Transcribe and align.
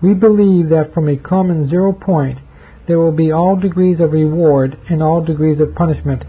We 0.00 0.14
believe 0.14 0.68
that 0.68 0.94
from 0.94 1.08
a 1.08 1.16
common 1.16 1.68
zero 1.68 1.92
point 1.92 2.38
there 2.86 2.98
will 2.98 3.12
be 3.12 3.32
all 3.32 3.56
degrees 3.56 4.00
of 4.00 4.12
reward 4.12 4.78
and 4.88 5.02
all 5.02 5.24
degrees 5.24 5.60
of 5.60 5.74
punishment, 5.74 6.24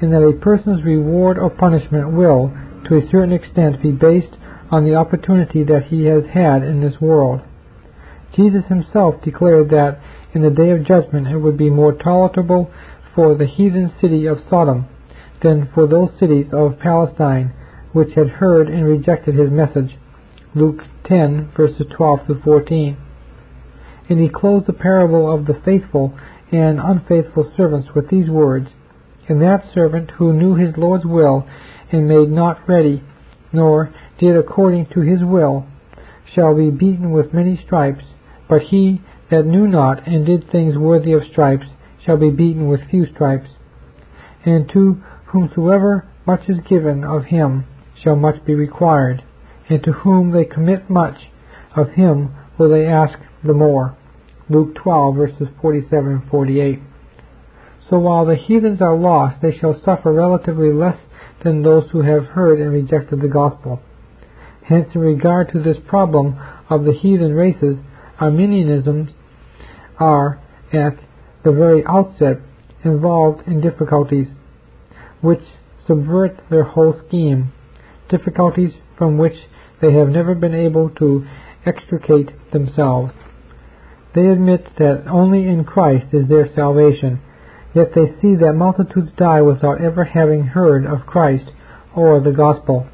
and 0.00 0.12
that 0.12 0.22
a 0.22 0.32
person's 0.32 0.84
reward 0.84 1.38
or 1.38 1.50
punishment 1.50 2.12
will, 2.12 2.52
to 2.88 2.96
a 2.96 3.08
certain 3.10 3.32
extent, 3.32 3.82
be 3.82 3.92
based 3.92 4.34
on 4.70 4.84
the 4.84 4.94
opportunity 4.94 5.62
that 5.62 5.84
he 5.84 6.04
has 6.06 6.24
had 6.32 6.62
in 6.62 6.80
this 6.80 7.00
world. 7.00 7.40
Jesus 8.34 8.64
himself 8.68 9.22
declared 9.22 9.68
that 9.70 10.00
in 10.32 10.42
the 10.42 10.50
day 10.50 10.70
of 10.70 10.86
judgment 10.86 11.28
it 11.28 11.38
would 11.38 11.58
be 11.58 11.68
more 11.68 11.92
tolerable 11.92 12.70
for 13.14 13.34
the 13.34 13.46
heathen 13.46 13.92
city 14.00 14.26
of 14.26 14.40
Sodom 14.48 14.86
than 15.42 15.68
for 15.74 15.86
those 15.86 16.10
cities 16.18 16.46
of 16.52 16.78
Palestine 16.78 17.52
which 17.92 18.14
had 18.14 18.28
heard 18.28 18.68
and 18.68 18.86
rejected 18.86 19.34
his 19.34 19.50
message. 19.50 19.98
Luke 20.54 20.82
10 21.04 21.52
verses 21.56 21.86
12 21.96 22.26
to 22.26 22.40
14. 22.42 22.96
And 24.10 24.20
he 24.20 24.28
closed 24.28 24.66
the 24.66 24.74
parable 24.74 25.32
of 25.32 25.46
the 25.46 25.58
faithful 25.64 26.12
and 26.50 26.78
unfaithful 26.78 27.50
servants 27.56 27.88
with 27.94 28.10
these 28.10 28.28
words, 28.28 28.68
And 29.28 29.40
that 29.40 29.64
servant 29.72 30.10
who 30.18 30.34
knew 30.34 30.54
his 30.54 30.76
Lord's 30.76 31.06
will 31.06 31.46
and 31.90 32.06
made 32.06 32.30
not 32.30 32.68
ready, 32.68 33.02
nor 33.50 33.94
did 34.18 34.36
according 34.36 34.86
to 34.92 35.00
his 35.00 35.24
will, 35.24 35.66
shall 36.34 36.54
be 36.54 36.70
beaten 36.70 37.12
with 37.12 37.32
many 37.32 37.58
stripes, 37.64 38.04
but 38.46 38.62
he 38.62 39.00
that 39.30 39.46
knew 39.46 39.66
not 39.66 40.06
and 40.06 40.26
did 40.26 40.50
things 40.50 40.76
worthy 40.76 41.12
of 41.12 41.22
stripes 41.30 41.66
shall 42.04 42.18
be 42.18 42.30
beaten 42.30 42.68
with 42.68 42.90
few 42.90 43.06
stripes. 43.06 43.48
And 44.44 44.68
to 44.74 45.02
whomsoever 45.26 46.06
much 46.26 46.42
is 46.48 46.58
given 46.68 47.04
of 47.04 47.24
him 47.24 47.64
shall 48.02 48.16
much 48.16 48.44
be 48.44 48.54
required, 48.54 49.22
and 49.72 49.82
to 49.84 49.92
whom 49.92 50.32
they 50.32 50.44
commit 50.44 50.90
much, 50.90 51.16
of 51.74 51.92
him 51.92 52.34
will 52.58 52.68
they 52.68 52.84
ask 52.84 53.18
the 53.42 53.54
more. 53.54 53.96
Luke 54.50 54.74
12 54.74 55.16
verses 55.16 55.48
47 55.62 56.12
and 56.12 56.30
48. 56.30 56.78
So 57.88 57.98
while 57.98 58.26
the 58.26 58.36
heathens 58.36 58.82
are 58.82 58.96
lost, 58.96 59.40
they 59.40 59.56
shall 59.56 59.80
suffer 59.82 60.12
relatively 60.12 60.72
less 60.72 60.98
than 61.42 61.62
those 61.62 61.90
who 61.90 62.02
have 62.02 62.26
heard 62.26 62.60
and 62.60 62.70
rejected 62.70 63.20
the 63.20 63.28
gospel. 63.28 63.80
Hence, 64.64 64.88
in 64.94 65.00
regard 65.00 65.50
to 65.52 65.62
this 65.62 65.78
problem 65.88 66.38
of 66.68 66.84
the 66.84 66.92
heathen 66.92 67.32
races, 67.32 67.76
Arminianism 68.20 69.12
are, 69.98 70.40
at 70.72 70.98
the 71.44 71.52
very 71.52 71.82
outset, 71.86 72.38
involved 72.84 73.46
in 73.46 73.60
difficulties 73.60 74.28
which 75.22 75.42
subvert 75.86 76.38
their 76.50 76.64
whole 76.64 77.00
scheme, 77.08 77.52
difficulties 78.08 78.72
from 78.96 79.18
which 79.18 79.34
they 79.82 79.92
have 79.92 80.08
never 80.08 80.34
been 80.34 80.54
able 80.54 80.88
to 80.88 81.26
extricate 81.66 82.30
themselves. 82.52 83.12
They 84.14 84.28
admit 84.28 84.64
that 84.78 85.04
only 85.10 85.48
in 85.48 85.64
Christ 85.64 86.14
is 86.14 86.28
there 86.28 86.48
salvation, 86.54 87.20
yet 87.74 87.92
they 87.94 88.14
see 88.20 88.36
that 88.36 88.54
multitudes 88.54 89.10
die 89.16 89.42
without 89.42 89.82
ever 89.82 90.04
having 90.04 90.44
heard 90.44 90.86
of 90.86 91.06
Christ 91.06 91.50
or 91.94 92.20
the 92.20 92.30
gospel. 92.32 92.86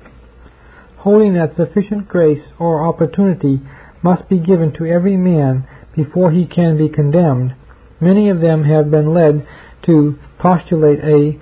Holding 0.98 1.34
that 1.34 1.56
sufficient 1.56 2.08
grace 2.08 2.42
or 2.58 2.86
opportunity 2.86 3.61
must 4.02 4.28
be 4.28 4.39
given 4.39 4.73
to 4.75 4.86
every 4.86 5.17
man 5.17 5.69
before 5.95 6.30
he 6.30 6.47
can 6.47 6.78
be 6.78 6.89
condemned, 6.89 7.55
many 8.00 8.28
of 8.28 8.41
them 8.41 8.64
have 8.64 8.91
been 8.91 9.12
led 9.12 9.47
to 9.84 10.19
postulate 10.39 11.00
a 11.00 11.39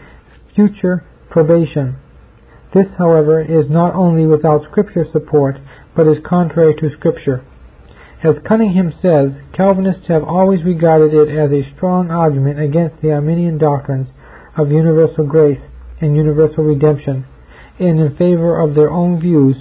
future 0.55 1.05
probation. 1.31 1.97
This, 2.77 2.92
however, 2.98 3.41
is 3.41 3.70
not 3.70 3.94
only 3.94 4.27
without 4.27 4.64
Scripture 4.64 5.06
support, 5.10 5.56
but 5.94 6.06
is 6.06 6.19
contrary 6.22 6.74
to 6.74 6.91
Scripture. 6.91 7.42
As 8.22 8.36
Cunningham 8.46 8.92
says, 9.00 9.32
Calvinists 9.55 10.08
have 10.08 10.22
always 10.22 10.62
regarded 10.62 11.14
it 11.14 11.30
as 11.34 11.50
a 11.50 11.74
strong 11.74 12.10
argument 12.10 12.60
against 12.60 13.00
the 13.00 13.12
Arminian 13.12 13.56
doctrines 13.56 14.08
of 14.58 14.70
universal 14.70 15.25
grace 15.25 15.62
and 16.03 16.16
universal 16.16 16.65
redemption, 16.65 17.25
and 17.78 17.98
in 17.98 18.15
favor 18.15 18.60
of 18.60 18.75
their 18.75 18.91
own 18.91 19.22
views 19.22 19.56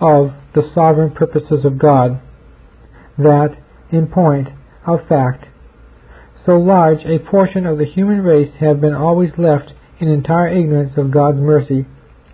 of 0.00 0.30
the 0.54 0.70
sovereign 0.72 1.10
purposes 1.10 1.64
of 1.64 1.76
God, 1.76 2.20
that, 3.18 3.56
in 3.90 4.06
point 4.06 4.48
of 4.86 5.08
fact, 5.08 5.46
so 6.46 6.52
large 6.52 7.04
a 7.04 7.18
portion 7.18 7.66
of 7.66 7.78
the 7.78 7.84
human 7.84 8.22
race 8.22 8.52
have 8.60 8.80
been 8.80 8.94
always 8.94 9.32
left 9.36 9.72
in 9.98 10.06
entire 10.06 10.46
ignorance 10.46 10.96
of 10.96 11.10
God's 11.10 11.38
mercy 11.38 11.84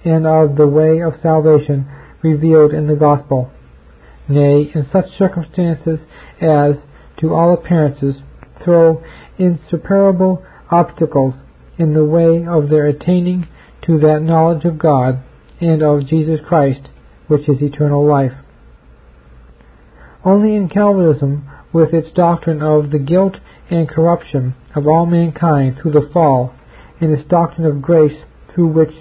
and 0.06 0.26
of 0.26 0.56
the 0.56 0.66
way 0.66 1.02
of 1.02 1.20
salvation 1.20 1.86
revealed 2.22 2.72
in 2.72 2.86
the 2.86 2.96
gospel 2.96 3.50
nay, 4.28 4.70
in 4.74 4.88
such 4.92 5.06
circumstances 5.18 6.00
as, 6.40 6.74
to 7.18 7.34
all 7.34 7.52
appearances, 7.52 8.16
throw 8.64 9.02
insuperable 9.38 10.44
obstacles 10.70 11.34
in 11.78 11.94
the 11.94 12.04
way 12.04 12.44
of 12.46 12.68
their 12.68 12.86
attaining 12.86 13.46
to 13.82 13.98
that 14.00 14.22
knowledge 14.22 14.64
of 14.64 14.78
God 14.78 15.22
and 15.60 15.82
of 15.82 16.08
Jesus 16.08 16.40
Christ, 16.46 16.88
which 17.28 17.48
is 17.48 17.62
eternal 17.62 18.06
life. 18.06 18.32
Only 20.24 20.56
in 20.56 20.68
Calvinism, 20.68 21.48
with 21.72 21.94
its 21.94 22.12
doctrine 22.12 22.62
of 22.62 22.90
the 22.90 22.98
guilt 22.98 23.36
and 23.70 23.88
corruption 23.88 24.54
of 24.74 24.86
all 24.86 25.06
mankind 25.06 25.78
through 25.80 25.92
the 25.92 26.10
fall, 26.12 26.54
and 27.00 27.12
its 27.12 27.28
doctrine 27.28 27.66
of 27.66 27.82
grace 27.82 28.24
through 28.52 28.68
which 28.68 28.92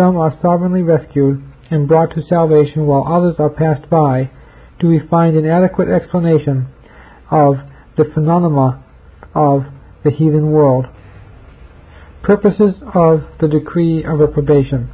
some 0.00 0.16
are 0.16 0.38
sovereignly 0.40 0.80
rescued 0.80 1.44
and 1.70 1.86
brought 1.86 2.14
to 2.14 2.22
salvation 2.26 2.86
while 2.86 3.06
others 3.06 3.34
are 3.38 3.50
passed 3.50 3.90
by, 3.90 4.30
do 4.78 4.88
we 4.88 4.98
find 5.10 5.36
an 5.36 5.44
adequate 5.44 5.88
explanation 5.88 6.66
of 7.30 7.56
the 7.98 8.06
phenomena 8.14 8.82
of 9.34 9.64
the 10.02 10.10
heathen 10.10 10.50
world. 10.52 10.86
Purposes 12.22 12.76
of 12.94 13.24
the 13.42 13.48
decree 13.48 14.02
of 14.02 14.20
reprobation. 14.20 14.90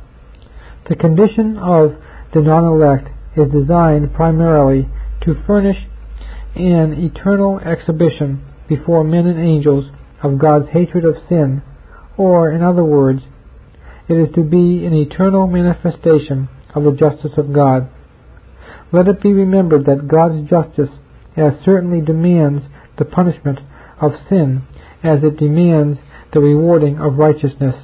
The 0.88 0.96
condition 0.96 1.56
of 1.56 1.92
the 2.34 2.40
non-elect 2.40 3.08
is 3.36 3.52
designed 3.52 4.12
primarily 4.12 4.88
to 5.20 5.40
furnish 5.46 5.86
an 6.56 6.94
eternal 6.94 7.60
exhibition 7.60 8.44
before 8.68 9.04
men 9.04 9.26
and 9.26 9.38
angels 9.38 9.84
of 10.24 10.40
God's 10.40 10.66
hatred 10.70 11.04
of 11.04 11.14
sin, 11.28 11.62
or, 12.16 12.50
in 12.50 12.60
other 12.60 12.82
words, 12.82 13.22
it 14.08 14.14
is 14.14 14.34
to 14.34 14.42
be 14.42 14.86
an 14.86 14.94
eternal 14.94 15.46
manifestation 15.46 16.48
of 16.74 16.84
the 16.84 16.92
justice 16.92 17.32
of 17.36 17.52
God. 17.52 17.88
Let 18.92 19.08
it 19.08 19.20
be 19.20 19.32
remembered 19.32 19.86
that 19.86 20.08
God's 20.08 20.48
justice 20.48 20.90
as 21.36 21.52
certainly 21.64 22.00
demands 22.00 22.64
the 22.98 23.04
punishment 23.04 23.58
of 24.00 24.12
sin 24.28 24.62
as 25.02 25.22
it 25.22 25.38
demands 25.38 25.98
the 26.32 26.40
rewarding 26.40 26.98
of 26.98 27.18
righteousness. 27.18 27.74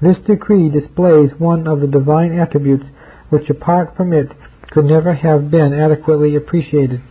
This 0.00 0.16
decree 0.26 0.70
displays 0.70 1.30
one 1.38 1.66
of 1.66 1.80
the 1.80 1.86
divine 1.86 2.38
attributes 2.38 2.84
which 3.28 3.50
apart 3.50 3.96
from 3.96 4.12
it 4.12 4.28
could 4.70 4.84
never 4.84 5.14
have 5.14 5.50
been 5.50 5.72
adequately 5.72 6.36
appreciated. 6.36 7.02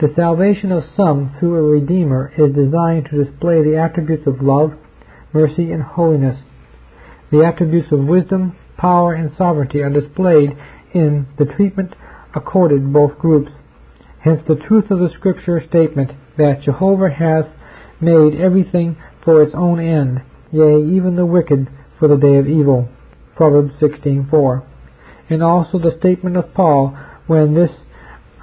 The 0.00 0.12
salvation 0.16 0.72
of 0.72 0.84
some 0.96 1.36
through 1.38 1.56
a 1.56 1.62
Redeemer 1.62 2.32
is 2.36 2.54
designed 2.54 3.08
to 3.10 3.24
display 3.24 3.62
the 3.62 3.76
attributes 3.76 4.26
of 4.26 4.42
love, 4.42 4.72
mercy, 5.32 5.70
and 5.70 5.82
holiness. 5.82 6.36
The 7.34 7.44
attributes 7.44 7.90
of 7.90 8.04
wisdom, 8.04 8.54
power, 8.76 9.12
and 9.12 9.32
sovereignty 9.36 9.82
are 9.82 9.90
displayed 9.90 10.56
in 10.92 11.26
the 11.36 11.44
treatment 11.44 11.92
accorded 12.32 12.92
both 12.92 13.18
groups. 13.18 13.50
Hence 14.20 14.42
the 14.46 14.54
truth 14.54 14.88
of 14.92 15.00
the 15.00 15.10
scripture 15.18 15.60
statement 15.68 16.12
that 16.38 16.62
Jehovah 16.62 17.10
hath 17.10 17.46
made 18.00 18.36
everything 18.36 18.96
for 19.24 19.42
its 19.42 19.52
own 19.52 19.80
end, 19.80 20.22
yea, 20.52 20.76
even 20.80 21.16
the 21.16 21.26
wicked 21.26 21.68
for 21.98 22.06
the 22.06 22.16
day 22.16 22.36
of 22.36 22.46
evil. 22.46 22.88
Proverbs 23.34 23.72
16:4. 23.80 24.62
And 25.28 25.42
also 25.42 25.80
the 25.80 25.98
statement 25.98 26.36
of 26.36 26.54
Paul 26.54 26.96
when 27.26 27.54
this 27.54 27.72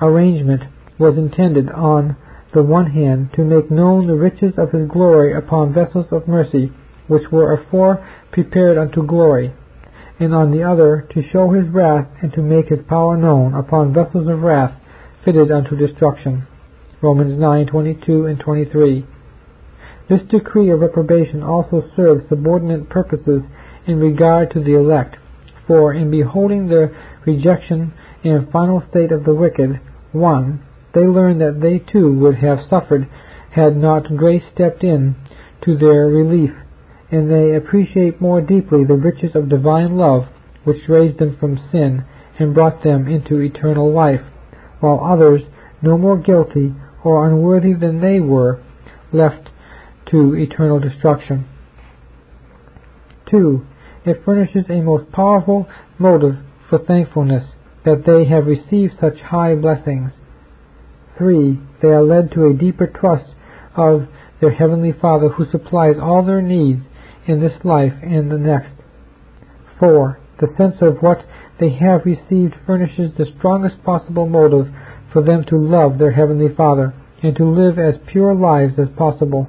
arrangement 0.02 0.64
was 1.00 1.18
intended 1.18 1.70
on 1.70 2.18
the 2.52 2.62
one 2.62 2.88
hand 2.88 3.32
to 3.36 3.46
make 3.46 3.72
known 3.72 4.08
the 4.08 4.16
riches 4.16 4.58
of 4.58 4.74
his 4.74 4.90
glory 4.90 5.32
upon 5.32 5.72
vessels 5.72 6.12
of 6.12 6.28
mercy 6.28 6.74
which 7.12 7.30
were 7.30 7.52
afore 7.52 8.02
prepared 8.32 8.78
unto 8.78 9.06
glory, 9.06 9.54
and 10.18 10.34
on 10.34 10.50
the 10.50 10.64
other 10.64 11.06
to 11.10 11.22
show 11.22 11.50
his 11.50 11.68
wrath 11.68 12.08
and 12.22 12.32
to 12.32 12.42
make 12.42 12.70
his 12.70 12.80
power 12.88 13.18
known 13.18 13.54
upon 13.54 13.94
vessels 13.94 14.30
of 14.30 14.42
wrath 14.42 14.72
fitted 15.26 15.52
unto 15.52 15.76
destruction. 15.76 16.42
Romans 17.02 17.38
9:22 17.38 18.30
and 18.30 18.40
23. 18.40 19.06
This 20.08 20.22
decree 20.30 20.70
of 20.70 20.80
reprobation 20.80 21.44
also 21.44 21.84
serves 21.98 22.30
subordinate 22.30 22.88
purposes 22.88 23.44
in 23.86 24.00
regard 24.00 24.50
to 24.52 24.62
the 24.62 24.76
elect, 24.76 25.18
for 25.68 25.92
in 25.92 26.10
beholding 26.10 26.68
the 26.68 26.92
rejection 27.26 27.92
and 28.24 28.50
final 28.52 28.82
state 28.90 29.12
of 29.12 29.26
the 29.26 29.36
wicked, 29.36 29.82
1. 30.14 30.60
They 30.94 31.06
learn 31.06 31.40
that 31.40 31.60
they 31.60 31.80
too 31.80 32.14
would 32.20 32.36
have 32.36 32.62
suffered 32.70 33.06
had 33.50 33.76
not 33.76 34.16
grace 34.16 34.44
stepped 34.54 34.82
in 34.82 35.16
to 35.62 35.76
their 35.76 36.08
relief 36.08 36.54
and 37.12 37.30
they 37.30 37.56
appreciate 37.56 38.22
more 38.22 38.42
deeply 38.42 38.86
the 38.86 38.94
riches 38.94 39.32
of 39.36 39.50
divine 39.50 39.98
love 39.98 40.28
which 40.64 40.88
raised 40.88 41.20
them 41.20 41.36
from 41.38 41.60
sin 41.72 42.06
and 42.40 42.54
brought 42.54 42.84
them 42.84 43.08
into 43.08 43.40
eternal 43.40 43.92
life, 43.92 44.22
while 44.80 45.04
others 45.04 45.42
no 45.82 45.98
more 45.98 46.18
guilty 46.18 46.74
or 47.04 47.28
unworthy 47.28 47.74
than 47.74 48.00
they 48.00 48.20
were, 48.20 48.62
left 49.12 49.50
to 50.10 50.36
eternal 50.36 50.80
destruction. 50.80 51.48
2. 53.30 53.66
It 54.06 54.24
furnishes 54.24 54.66
a 54.70 54.82
most 54.82 55.12
powerful 55.12 55.68
motive 55.98 56.38
for 56.70 56.80
thankfulness 56.80 57.52
that 57.86 58.06
they 58.06 58.26
have 58.26 58.46
received 58.46 58.94
such 59.00 59.20
high 59.20 59.56
blessings. 59.56 60.12
3. 61.18 61.60
They 61.82 61.90
are 61.90 62.04
led 62.04 62.32
to 62.32 62.46
a 62.46 62.54
deeper 62.54 62.88
trust 62.88 63.32
of 63.76 64.08
their 64.40 64.52
Heavenly 64.52 64.92
Father 64.92 65.30
who 65.30 65.50
supplies 65.50 65.96
all 66.02 66.24
their 66.24 66.42
needs 66.42 66.84
in 67.32 67.40
this 67.40 67.64
life 67.64 67.94
and 68.04 68.30
the 68.30 68.38
next. 68.38 68.74
4. 69.80 70.20
The 70.40 70.54
sense 70.58 70.76
of 70.82 71.02
what 71.02 71.26
they 71.60 71.70
have 71.70 72.06
received 72.06 72.56
furnishes 72.66 73.12
the 73.18 73.26
strongest 73.38 73.84
possible 73.84 74.28
motive 74.28 74.68
for 75.14 75.24
them 75.24 75.44
to 75.46 75.58
love 75.58 75.98
their 75.98 76.12
Heavenly 76.12 76.54
Father 76.54 76.94
and 77.24 77.36
to 77.38 77.46
live 77.46 77.80
as 77.80 77.96
pure 78.08 78.34
lives 78.34 78.74
as 78.78 78.90
possible. 78.98 79.48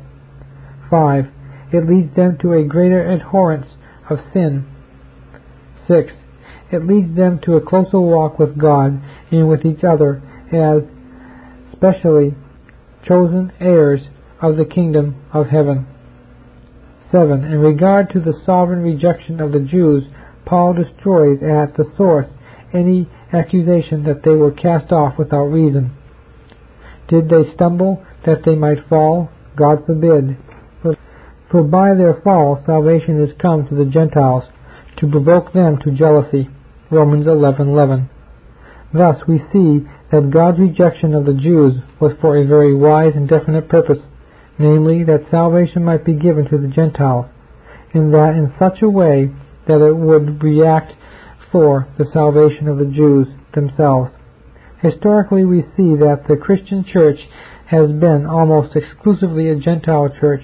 5. 0.90 1.26
It 1.72 1.88
leads 1.88 2.14
them 2.14 2.38
to 2.42 2.52
a 2.52 2.64
greater 2.64 3.10
abhorrence 3.10 3.66
of 4.08 4.18
sin. 4.32 4.66
6. 5.88 6.12
It 6.70 6.86
leads 6.86 7.16
them 7.16 7.40
to 7.44 7.56
a 7.56 7.66
closer 7.66 8.00
walk 8.00 8.38
with 8.38 8.58
God 8.58 9.02
and 9.30 9.48
with 9.48 9.64
each 9.64 9.84
other 9.84 10.22
as 10.52 10.82
specially 11.72 12.34
chosen 13.06 13.52
heirs 13.58 14.02
of 14.40 14.56
the 14.56 14.64
kingdom 14.64 15.16
of 15.32 15.48
heaven. 15.48 15.86
7. 17.12 17.44
In 17.44 17.58
regard 17.58 18.08
to 18.10 18.20
the 18.20 18.40
sovereign 18.46 18.82
rejection 18.82 19.38
of 19.38 19.52
the 19.52 19.60
Jews, 19.60 20.02
Paul 20.46 20.72
destroys 20.72 21.42
at 21.42 21.76
the 21.76 21.84
source 21.96 22.26
any 22.72 23.08
accusation 23.32 24.02
that 24.04 24.22
they 24.24 24.32
were 24.32 24.50
cast 24.50 24.90
off 24.92 25.18
without 25.18 25.44
reason. 25.44 25.92
Did 27.08 27.28
they 27.28 27.52
stumble 27.54 28.02
that 28.24 28.44
they 28.44 28.54
might 28.54 28.88
fall? 28.88 29.30
God 29.56 29.84
forbid. 29.84 30.38
For 31.50 31.62
by 31.62 31.94
their 31.94 32.14
fall 32.24 32.62
salvation 32.64 33.22
is 33.22 33.36
come 33.38 33.68
to 33.68 33.74
the 33.74 33.84
Gentiles, 33.84 34.44
to 34.96 35.10
provoke 35.10 35.52
them 35.52 35.76
to 35.84 35.90
jealousy. 35.90 36.48
Romans 36.90 37.26
11:11. 37.26 38.08
Thus 38.94 39.26
we 39.26 39.38
see 39.52 39.86
that 40.10 40.30
God's 40.30 40.58
rejection 40.58 41.14
of 41.14 41.26
the 41.26 41.34
Jews 41.34 41.74
was 42.00 42.12
for 42.20 42.36
a 42.38 42.46
very 42.46 42.74
wise 42.74 43.14
and 43.14 43.28
definite 43.28 43.68
purpose, 43.68 43.98
namely 44.58 45.04
that 45.04 45.26
salvation 45.30 45.84
might 45.84 46.04
be 46.04 46.14
given 46.14 46.48
to 46.48 46.58
the 46.58 46.68
Gentiles, 46.68 47.26
and 47.94 48.12
that 48.12 48.34
in 48.34 48.52
such 48.58 48.82
a 48.82 48.88
way 48.88 49.30
that 49.66 49.80
it 49.80 49.96
would 49.96 50.42
react 50.42 50.92
for 51.50 51.88
the 51.98 52.06
salvation 52.12 52.68
of 52.68 52.78
the 52.78 52.86
Jews 52.86 53.28
themselves. 53.54 54.10
Historically, 54.80 55.44
we 55.44 55.62
see 55.76 55.94
that 55.96 56.24
the 56.28 56.36
Christian 56.36 56.84
church 56.84 57.18
has 57.66 57.90
been 57.90 58.26
almost 58.26 58.76
exclusively 58.76 59.48
a 59.48 59.56
Gentile 59.56 60.10
church, 60.20 60.42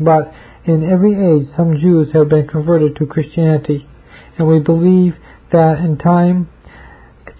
but 0.00 0.32
in 0.64 0.88
every 0.88 1.14
age 1.14 1.48
some 1.56 1.78
Jews 1.78 2.08
have 2.12 2.28
been 2.28 2.48
converted 2.48 2.96
to 2.96 3.06
Christianity, 3.06 3.86
and 4.38 4.48
we 4.48 4.58
believe 4.58 5.14
that 5.52 5.78
in 5.78 5.98
time 5.98 6.48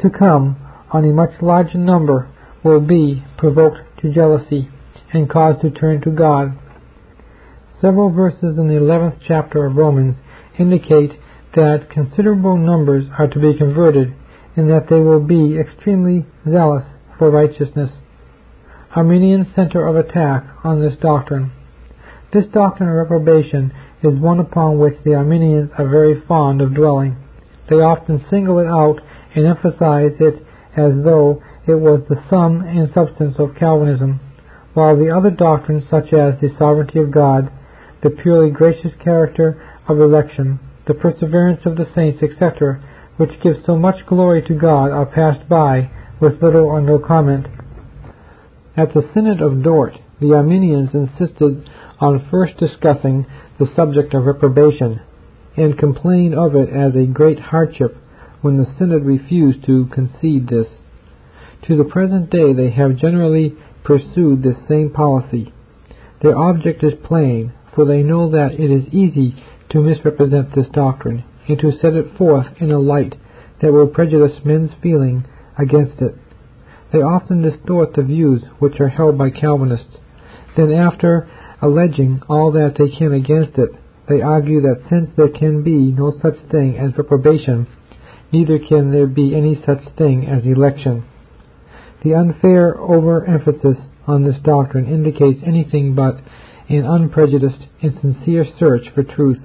to 0.01 0.11
come 0.11 0.57
on 0.93 1.05
a 1.05 1.13
much 1.13 1.31
larger 1.41 1.79
number 1.79 2.29
will 2.63 2.81
be 2.81 3.25
provoked 3.37 3.79
to 4.01 4.13
jealousy 4.13 4.69
and 5.13 5.31
caused 5.31 5.61
to 5.63 5.71
turn 5.71 6.01
to 6.03 6.11
God. 6.11 6.59
Several 7.81 8.11
verses 8.11 8.59
in 8.59 8.69
the 8.69 8.75
11th 8.75 9.21
chapter 9.27 9.67
of 9.67 9.77
Romans 9.77 10.17
indicate 10.59 11.13
that 11.55 11.91
considerable 11.91 12.57
numbers 12.57 13.07
are 13.19 13.29
to 13.29 13.39
be 13.39 13.57
converted 13.57 14.15
and 14.57 14.71
that 14.71 14.89
they 14.89 14.99
will 14.99 15.21
be 15.21 15.59
extremely 15.59 16.27
zealous 16.49 16.85
for 17.19 17.31
righteousness. 17.31 17.91
Arminian 18.95 19.53
center 19.55 19.87
of 19.87 19.97
attack 19.97 20.45
on 20.65 20.81
this 20.81 20.97
doctrine. 21.01 21.53
This 22.33 22.47
doctrine 22.53 22.89
of 22.89 22.95
reprobation 22.97 23.73
is 24.03 24.19
one 24.19 24.41
upon 24.41 24.79
which 24.79 24.95
the 25.05 25.15
Arminians 25.15 25.71
are 25.79 25.89
very 25.89 26.23
fond 26.27 26.61
of 26.61 26.75
dwelling. 26.75 27.17
They 27.69 27.77
often 27.77 28.25
single 28.31 28.59
it 28.59 28.67
out 28.67 29.01
and 29.35 29.47
emphasize 29.47 30.13
it 30.21 30.43
as 30.77 30.93
though 31.05 31.43
it 31.67 31.75
was 31.75 32.03
the 32.09 32.23
sum 32.31 32.61
and 32.63 32.93
substance 32.93 33.37
of 33.39 33.55
Calvinism, 33.59 34.21
while 34.77 34.95
the 34.95 35.09
other 35.09 35.31
doctrines 35.31 35.85
such 35.91 36.13
as 36.13 36.39
the 36.39 36.55
sovereignty 36.59 36.99
of 36.99 37.11
God, 37.11 37.51
the 38.03 38.11
purely 38.11 38.51
gracious 38.51 38.93
character 39.03 39.59
of 39.89 39.99
election, 39.99 40.61
the 40.87 40.93
perseverance 40.93 41.65
of 41.65 41.77
the 41.77 41.87
saints, 41.95 42.23
etc., 42.23 42.79
which 43.17 43.41
give 43.43 43.57
so 43.65 43.75
much 43.75 44.05
glory 44.05 44.43
to 44.43 44.53
God, 44.53 44.91
are 44.91 45.07
passed 45.07 45.49
by 45.49 45.91
with 46.21 46.43
little 46.43 46.67
or 46.67 46.83
no 46.83 46.99
comment. 46.99 47.47
At 48.77 48.93
the 48.93 49.09
Synod 49.15 49.41
of 49.41 49.63
Dort, 49.63 49.95
the 50.21 50.35
Arminians 50.35 50.91
insisted 50.93 51.67
on 51.99 52.29
first 52.31 52.59
discussing 52.59 53.25
the 53.59 53.73
subject 53.75 54.13
of 54.13 54.27
reprobation, 54.27 55.01
and 55.57 55.79
complained 55.79 56.35
of 56.35 56.55
it 56.55 56.69
as 56.69 56.95
a 56.95 57.07
great 57.07 57.41
hardship 57.41 57.97
when 58.43 58.59
the 58.59 58.71
Synod 58.79 59.07
refused 59.07 59.65
to 59.65 59.87
concede 59.87 60.49
this. 60.49 60.67
To 61.67 61.79
the 61.79 61.85
present 61.85 62.29
day 62.29 62.53
they 62.53 62.69
have 62.73 62.99
generally 62.99 63.57
pursued 63.87 64.43
this 64.43 64.57
same 64.69 64.91
policy. 64.91 65.53
Their 66.21 66.37
object 66.37 66.83
is 66.83 66.93
plain, 67.05 67.53
for 67.73 67.85
they 67.85 68.03
know 68.03 68.29
that 68.31 68.55
it 68.59 68.71
is 68.71 68.93
easy 68.93 69.37
to 69.71 69.81
misrepresent 69.81 70.55
this 70.55 70.67
doctrine, 70.73 71.23
and 71.47 71.59
to 71.61 71.79
set 71.81 71.95
it 71.95 72.17
forth 72.19 72.49
in 72.59 72.73
a 72.73 72.81
light 72.81 73.15
that 73.61 73.73
will 73.73 73.87
prejudice 73.87 74.45
men's 74.45 74.73
feeling 74.83 75.25
against 75.57 76.03
it. 76.03 76.17
They 76.93 76.99
often 76.99 77.43
distort 77.43 77.95
the 77.95 78.03
views 78.03 78.43
which 78.59 78.81
are 78.81 78.89
held 78.89 79.17
by 79.17 79.31
Calvinists. 79.31 79.99
Then, 80.57 80.73
after 80.73 81.31
alleging 81.63 82.23
all 82.29 82.51
that 82.53 82.75
they 82.79 82.89
can 82.89 83.13
against 83.13 83.57
it, 83.57 83.71
they 84.09 84.21
argue 84.21 84.63
that 84.63 84.83
since 84.91 85.11
there 85.17 85.29
can 85.29 85.63
be 85.63 85.93
no 85.93 86.13
such 86.21 86.37
thing 86.51 86.77
as 86.77 86.97
reprobation, 86.97 87.67
neither 88.33 88.59
can 88.59 88.91
there 88.91 89.07
be 89.07 89.35
any 89.35 89.63
such 89.65 89.83
thing 89.97 90.27
as 90.27 90.45
election. 90.45 91.05
The 92.07 92.15
unfair 92.15 92.79
overemphasis 92.79 93.79
on 94.07 94.23
this 94.23 94.39
doctrine 94.45 94.87
indicates 94.87 95.43
anything 95.45 95.97
but 95.97 96.21
an 96.69 96.85
unprejudiced 96.85 97.67
and 97.83 97.99
sincere 98.01 98.47
search 98.61 98.89
for 98.95 99.03
truth. 99.03 99.41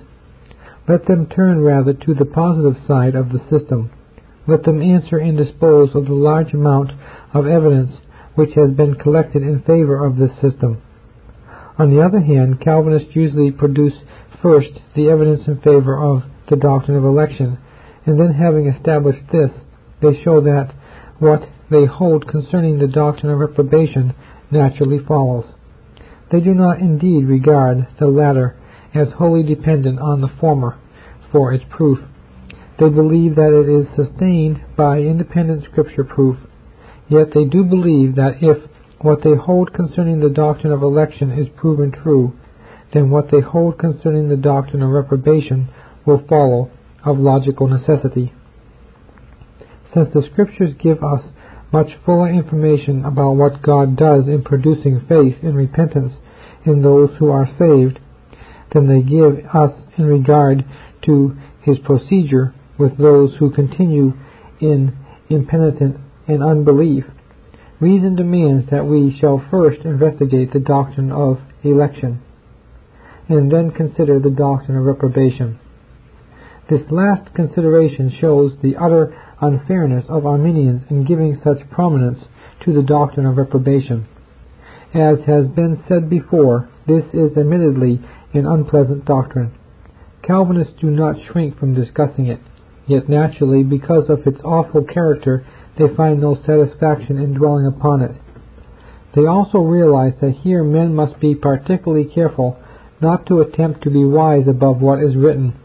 Let 0.88 1.08
them 1.08 1.25
turn 1.25 1.62
rather 1.62 1.94
to 1.94 2.13
the 2.13 2.25
positive 2.25 2.78
side 2.88 3.16
of 3.16 3.31
the 3.31 3.42
system. 3.50 3.90
Let 4.46 4.62
them 4.62 4.80
answer 4.80 5.18
and 5.18 5.36
dispose 5.36 5.96
of 5.96 6.06
the 6.06 6.13
large 6.13 6.54
amount 6.54 6.92
of 7.34 7.48
evidence 7.48 7.94
which 8.36 8.54
has 8.54 8.69
been 8.69 8.94
collected 8.94 9.41
in 9.41 9.63
favor 9.63 10.06
of 10.06 10.18
this 10.18 10.34
system. 10.39 10.84
On 11.80 11.89
the 11.89 12.03
other 12.03 12.20
hand, 12.20 12.62
Calvinists 12.62 13.15
usually 13.15 13.50
produce 13.50 13.96
first 14.39 14.82
the 14.96 15.10
evidence 15.10 15.48
in 15.48 15.60
favor 15.62 15.98
of 15.98 16.25
the 16.48 16.58
doctrine 16.58 16.96
of 16.96 17.06
election, 17.06 17.58
and 18.06 18.20
then 18.20 18.34
having 18.34 18.68
established 18.68 19.32
this, 19.32 19.50
they 20.00 20.22
show 20.22 20.41
that 20.41 20.75
what 21.18 21.50
they 21.72 21.86
hold 21.86 22.28
concerning 22.28 22.78
the 22.78 22.88
doctrine 22.88 23.32
of 23.32 23.40
reprobation 23.40 24.13
naturally 24.51 25.00
follows. 25.00 25.46
They 26.32 26.42
do 26.42 26.54
not 26.54 26.80
indeed 26.80 27.25
regard 27.25 27.88
the 28.00 28.08
latter 28.08 28.56
as 28.94 29.08
wholly 29.18 29.44
dependent 29.44 30.00
on 30.00 30.22
the 30.22 30.32
former 30.40 30.78
for 31.32 31.54
its 31.54 31.63
proof. 31.70 32.00
They 32.78 32.90
believe 32.90 33.36
that 33.36 33.54
it 33.54 33.70
is 33.70 33.88
sustained 33.96 34.62
by 34.75 35.00
independent 35.00 35.63
scripture 35.63 36.04
proof, 36.04 36.38
yet 37.10 37.28
they 37.34 37.46
do 37.46 37.63
believe 37.63 38.16
that 38.16 38.42
if 38.42 38.58
what 39.00 39.24
they 39.24 39.36
hold 39.36 39.74
concerning 39.74 40.20
the 40.20 40.30
doctrine 40.30 40.74
of 40.74 40.84
election 40.84 41.32
is 41.32 41.48
proven 41.58 41.92
true, 41.92 42.34
then 42.94 43.10
what 43.10 43.32
they 43.32 43.40
hold 43.40 43.80
concerning 43.80 44.30
the 44.30 44.36
doctrine 44.36 44.82
of 44.82 44.90
reprobation 44.90 45.70
will 46.06 46.24
follow 46.28 46.70
of 47.06 47.18
logical 47.18 47.68
necessity. 47.68 48.34
Since 49.94 50.10
the 50.13 50.24
Scriptures 50.32 50.74
give 50.80 51.04
us 51.04 51.22
much 51.72 51.90
fuller 52.06 52.30
information 52.30 53.06
about 53.06 53.34
what 53.34 53.62
God 53.62 53.96
does 53.96 54.28
in 54.28 54.44
producing 54.44 55.06
faith 55.08 55.38
and 55.42 55.56
repentance 55.56 56.13
in 56.66 56.82
those 56.82 57.10
who 57.18 57.30
are 57.30 57.50
saved 57.58 58.00
than 58.74 58.88
they 58.88 59.01
give 59.01 59.46
us 59.54 59.72
in 59.98 60.06
regard 60.06 60.66
to 61.06 61.36
his 61.62 61.78
procedure 61.80 62.54
with 62.78 62.98
those 62.98 63.36
who 63.40 63.51
continue 63.51 64.13
in 64.60 64.98
impenitent 65.30 65.98
and 66.28 66.44
unbelief, 66.44 67.06
reason 67.80 68.16
demands 68.16 68.70
that 68.70 68.86
we 68.86 69.16
shall 69.20 69.44
first 69.50 69.82
investigate 69.82 70.54
the 70.54 70.60
doctrine 70.60 71.12
of 71.12 71.40
election, 71.63 72.22
and 73.28 73.51
then 73.51 73.72
consider 73.72 74.20
the 74.20 74.30
doctrine 74.30 74.78
of 74.78 74.84
reprobation. 74.84 75.60
This 76.70 76.82
last 76.90 77.34
consideration 77.34 78.16
shows 78.20 78.54
the 78.62 78.75
utter 78.78 79.16
unfairness 79.41 80.05
of 80.07 80.25
Arminians 80.25 80.83
in 80.89 81.03
giving 81.03 81.39
such 81.43 81.69
prominence 81.69 82.19
to 82.63 82.74
the 82.74 82.83
doctrine 82.83 83.25
of 83.25 83.38
reprobation. 83.38 84.07
As 84.93 85.19
has 85.25 85.48
been 85.48 85.83
said 85.88 86.10
before, 86.10 86.69
this 86.88 87.05
is 87.13 87.38
admittedly 87.38 88.01
an 88.33 88.45
unpleasant 88.45 89.05
doctrine. 89.05 89.51
Calvinists 90.21 90.74
do 90.79 90.91
not 90.91 91.15
shrink 91.31 91.57
from 91.57 91.74
discussing 91.74 92.27
it, 92.27 92.39
yet 92.86 93.10
naturally, 93.10 93.63
because 93.63 94.10
of 94.10 94.27
its 94.27 94.39
awful 94.43 94.83
character, 94.83 95.45
they 95.77 95.93
find 95.95 96.21
no 96.21 96.36
satisfaction 96.45 97.17
in 97.17 97.33
dwelling 97.33 97.65
upon 97.65 98.01
it. 98.01 98.15
They 99.15 99.25
also 99.25 99.60
realize 99.60 100.13
that 100.21 100.41
here 100.43 100.63
men 100.63 100.93
must 100.93 101.19
be 101.19 101.36
particularly 101.36 102.05
careful 102.05 102.57
not 103.01 103.25
to 103.25 103.41
attempt 103.41 103.83
to 103.83 103.89
be 103.89 104.05
wise 104.05 104.48
above 104.48 104.79
what 104.79 105.01
is 105.01 105.15
written, 105.15 105.55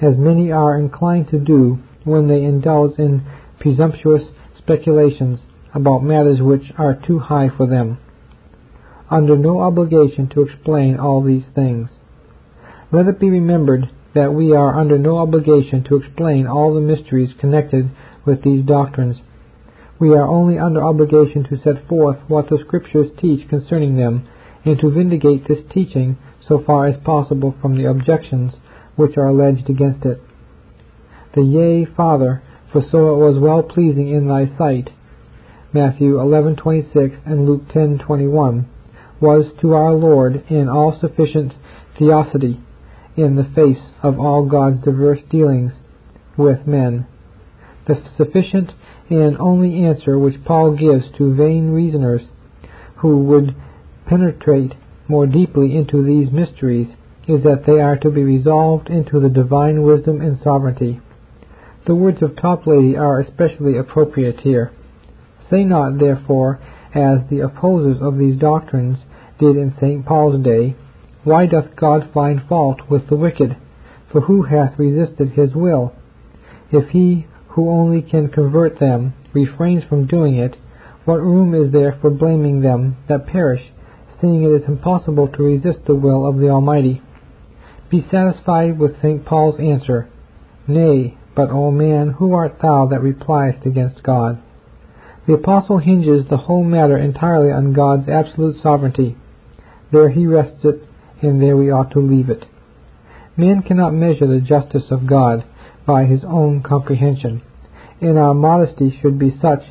as 0.00 0.16
many 0.16 0.52
are 0.52 0.78
inclined 0.78 1.28
to 1.28 1.38
do 1.38 1.78
when 2.04 2.28
they 2.28 2.42
indulge 2.42 2.98
in 2.98 3.22
presumptuous 3.58 4.22
speculations 4.58 5.40
about 5.74 6.02
matters 6.02 6.40
which 6.40 6.72
are 6.78 6.94
too 6.94 7.18
high 7.18 7.48
for 7.48 7.66
them, 7.66 7.98
under 9.10 9.36
no 9.36 9.60
obligation 9.60 10.28
to 10.28 10.42
explain 10.42 10.96
all 10.98 11.22
these 11.22 11.44
things. 11.54 11.90
Let 12.92 13.06
it 13.06 13.18
be 13.18 13.28
remembered 13.28 13.90
that 14.14 14.32
we 14.32 14.54
are 14.54 14.78
under 14.78 14.98
no 14.98 15.18
obligation 15.18 15.82
to 15.84 15.96
explain 15.96 16.46
all 16.46 16.72
the 16.72 16.80
mysteries 16.80 17.34
connected 17.38 17.90
with 18.24 18.42
these 18.42 18.64
doctrines. 18.64 19.16
We 19.98 20.10
are 20.10 20.26
only 20.26 20.58
under 20.58 20.84
obligation 20.84 21.44
to 21.44 21.60
set 21.62 21.88
forth 21.88 22.18
what 22.28 22.48
the 22.48 22.58
Scriptures 22.64 23.10
teach 23.18 23.48
concerning 23.48 23.96
them, 23.96 24.26
and 24.64 24.78
to 24.78 24.90
vindicate 24.90 25.46
this 25.46 25.58
teaching 25.72 26.16
so 26.46 26.62
far 26.64 26.86
as 26.86 26.96
possible 27.04 27.54
from 27.60 27.76
the 27.76 27.88
objections 27.88 28.52
which 28.96 29.16
are 29.16 29.26
alleged 29.26 29.68
against 29.68 30.04
it. 30.04 30.20
The 31.34 31.42
Yea, 31.42 31.84
Father, 31.84 32.42
for 32.70 32.80
so 32.80 33.12
it 33.12 33.18
was 33.18 33.40
well 33.40 33.64
pleasing 33.64 34.06
in 34.06 34.28
thy 34.28 34.46
sight, 34.56 34.90
Matthew 35.72 36.14
11:26 36.16 37.16
and 37.26 37.44
Luke 37.44 37.66
10:21, 37.70 38.66
was 39.20 39.46
to 39.60 39.74
our 39.74 39.92
Lord 39.94 40.44
an 40.48 40.68
all-sufficient 40.68 41.52
theodicy 41.98 42.60
in 43.16 43.34
the 43.34 43.42
face 43.42 43.82
of 44.00 44.20
all 44.20 44.44
God's 44.46 44.78
diverse 44.78 45.22
dealings 45.28 45.72
with 46.36 46.68
men. 46.68 47.04
The 47.86 47.98
sufficient 48.16 48.72
and 49.10 49.36
only 49.40 49.82
answer 49.84 50.16
which 50.16 50.44
Paul 50.44 50.76
gives 50.76 51.10
to 51.16 51.34
vain 51.34 51.70
reasoners 51.70 52.28
who 52.98 53.18
would 53.24 53.56
penetrate 54.06 54.76
more 55.08 55.26
deeply 55.26 55.76
into 55.76 56.04
these 56.04 56.30
mysteries 56.30 56.94
is 57.26 57.42
that 57.42 57.66
they 57.66 57.80
are 57.80 57.96
to 57.96 58.10
be 58.10 58.22
resolved 58.22 58.88
into 58.88 59.18
the 59.18 59.28
divine 59.28 59.82
wisdom 59.82 60.20
and 60.20 60.38
sovereignty. 60.38 61.00
The 61.86 61.94
words 61.94 62.22
of 62.22 62.34
Toplady 62.36 62.96
are 62.98 63.20
especially 63.20 63.76
appropriate 63.76 64.40
here. 64.40 64.72
Say 65.50 65.64
not, 65.64 65.98
therefore, 65.98 66.58
as 66.94 67.18
the 67.28 67.40
opposers 67.40 68.00
of 68.00 68.16
these 68.16 68.38
doctrines 68.38 68.98
did 69.38 69.56
in 69.56 69.74
St. 69.78 70.06
Paul's 70.06 70.42
day, 70.42 70.76
why 71.24 71.44
doth 71.44 71.76
God 71.76 72.10
find 72.14 72.40
fault 72.48 72.88
with 72.88 73.08
the 73.08 73.16
wicked? 73.16 73.56
For 74.10 74.22
who 74.22 74.42
hath 74.42 74.78
resisted 74.78 75.30
his 75.30 75.54
will? 75.54 75.92
If 76.72 76.88
he 76.90 77.26
who 77.48 77.68
only 77.68 78.00
can 78.00 78.28
convert 78.28 78.78
them 78.78 79.12
refrains 79.34 79.84
from 79.84 80.06
doing 80.06 80.36
it, 80.36 80.56
what 81.04 81.20
room 81.20 81.54
is 81.54 81.70
there 81.70 81.98
for 82.00 82.08
blaming 82.08 82.62
them 82.62 82.96
that 83.08 83.26
perish, 83.26 83.72
seeing 84.20 84.42
it 84.42 84.62
is 84.62 84.66
impossible 84.66 85.28
to 85.28 85.42
resist 85.42 85.80
the 85.86 85.94
will 85.94 86.26
of 86.26 86.38
the 86.38 86.48
Almighty? 86.48 87.02
Be 87.90 88.06
satisfied 88.10 88.78
with 88.78 89.00
St. 89.02 89.26
Paul's 89.26 89.60
answer, 89.60 90.08
Nay, 90.66 91.18
but, 91.34 91.50
O 91.50 91.70
man, 91.70 92.10
who 92.10 92.32
art 92.32 92.58
thou 92.60 92.86
that 92.86 93.02
repliest 93.02 93.66
against 93.66 94.02
God? 94.02 94.40
The 95.26 95.34
Apostle 95.34 95.78
hinges 95.78 96.26
the 96.28 96.36
whole 96.36 96.64
matter 96.64 96.98
entirely 96.98 97.50
on 97.50 97.72
God's 97.72 98.08
absolute 98.08 98.62
sovereignty. 98.62 99.16
There 99.90 100.10
he 100.10 100.26
rests 100.26 100.64
it 100.64 100.86
and 101.22 101.40
there 101.40 101.56
we 101.56 101.70
ought 101.70 101.90
to 101.92 102.00
leave 102.00 102.28
it. 102.28 102.44
Man 103.36 103.62
cannot 103.62 103.94
measure 103.94 104.26
the 104.26 104.40
justice 104.40 104.90
of 104.90 105.06
God 105.06 105.44
by 105.86 106.04
his 106.04 106.22
own 106.24 106.62
comprehension, 106.62 107.42
and 108.00 108.18
our 108.18 108.34
modesty 108.34 108.96
should 109.00 109.18
be 109.18 109.36
such 109.40 109.62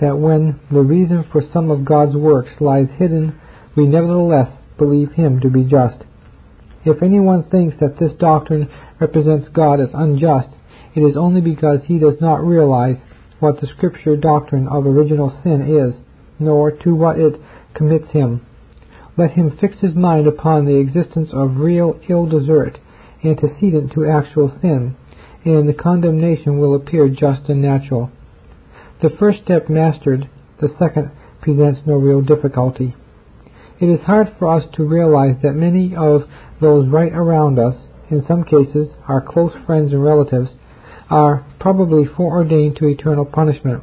that 0.00 0.18
when 0.18 0.60
the 0.70 0.80
reason 0.80 1.24
for 1.32 1.42
some 1.52 1.70
of 1.70 1.84
God's 1.84 2.14
works 2.14 2.60
lies 2.60 2.88
hidden, 2.96 3.38
we 3.74 3.86
nevertheless 3.86 4.50
believe 4.76 5.12
him 5.12 5.40
to 5.40 5.48
be 5.48 5.64
just. 5.64 6.04
If 6.84 7.02
anyone 7.02 7.42
thinks 7.44 7.76
that 7.80 7.98
this 7.98 8.12
doctrine 8.18 8.70
represents 9.00 9.48
God 9.48 9.80
as 9.80 9.88
unjust, 9.92 10.48
it 10.94 11.00
is 11.00 11.16
only 11.16 11.40
because 11.40 11.80
he 11.84 11.98
does 11.98 12.20
not 12.20 12.44
realize 12.44 12.96
what 13.40 13.60
the 13.60 13.66
scripture 13.66 14.16
doctrine 14.16 14.66
of 14.68 14.86
original 14.86 15.38
sin 15.42 15.62
is, 15.62 16.00
nor 16.38 16.70
to 16.70 16.94
what 16.94 17.18
it 17.18 17.40
commits 17.74 18.10
him. 18.10 18.44
Let 19.16 19.32
him 19.32 19.56
fix 19.60 19.78
his 19.80 19.94
mind 19.94 20.26
upon 20.26 20.64
the 20.64 20.76
existence 20.76 21.30
of 21.32 21.58
real 21.58 22.00
ill 22.08 22.26
desert, 22.26 22.78
antecedent 23.24 23.92
to 23.92 24.06
actual 24.06 24.56
sin, 24.60 24.96
and 25.44 25.68
the 25.68 25.74
condemnation 25.74 26.58
will 26.58 26.74
appear 26.74 27.08
just 27.08 27.48
and 27.48 27.62
natural. 27.62 28.10
The 29.02 29.10
first 29.10 29.42
step 29.44 29.68
mastered, 29.68 30.28
the 30.60 30.68
second 30.78 31.10
presents 31.40 31.80
no 31.86 31.94
real 31.94 32.20
difficulty. 32.20 32.94
It 33.80 33.86
is 33.86 34.00
hard 34.06 34.34
for 34.38 34.52
us 34.56 34.64
to 34.74 34.84
realize 34.84 35.36
that 35.42 35.54
many 35.54 35.94
of 35.94 36.28
those 36.60 36.88
right 36.88 37.12
around 37.12 37.58
us, 37.58 37.76
in 38.10 38.24
some 38.26 38.42
cases 38.42 38.88
our 39.06 39.20
close 39.20 39.52
friends 39.66 39.92
and 39.92 40.02
relatives, 40.02 40.50
are 41.10 41.46
probably 41.58 42.04
foreordained 42.04 42.76
to 42.76 42.86
eternal 42.86 43.24
punishment. 43.24 43.82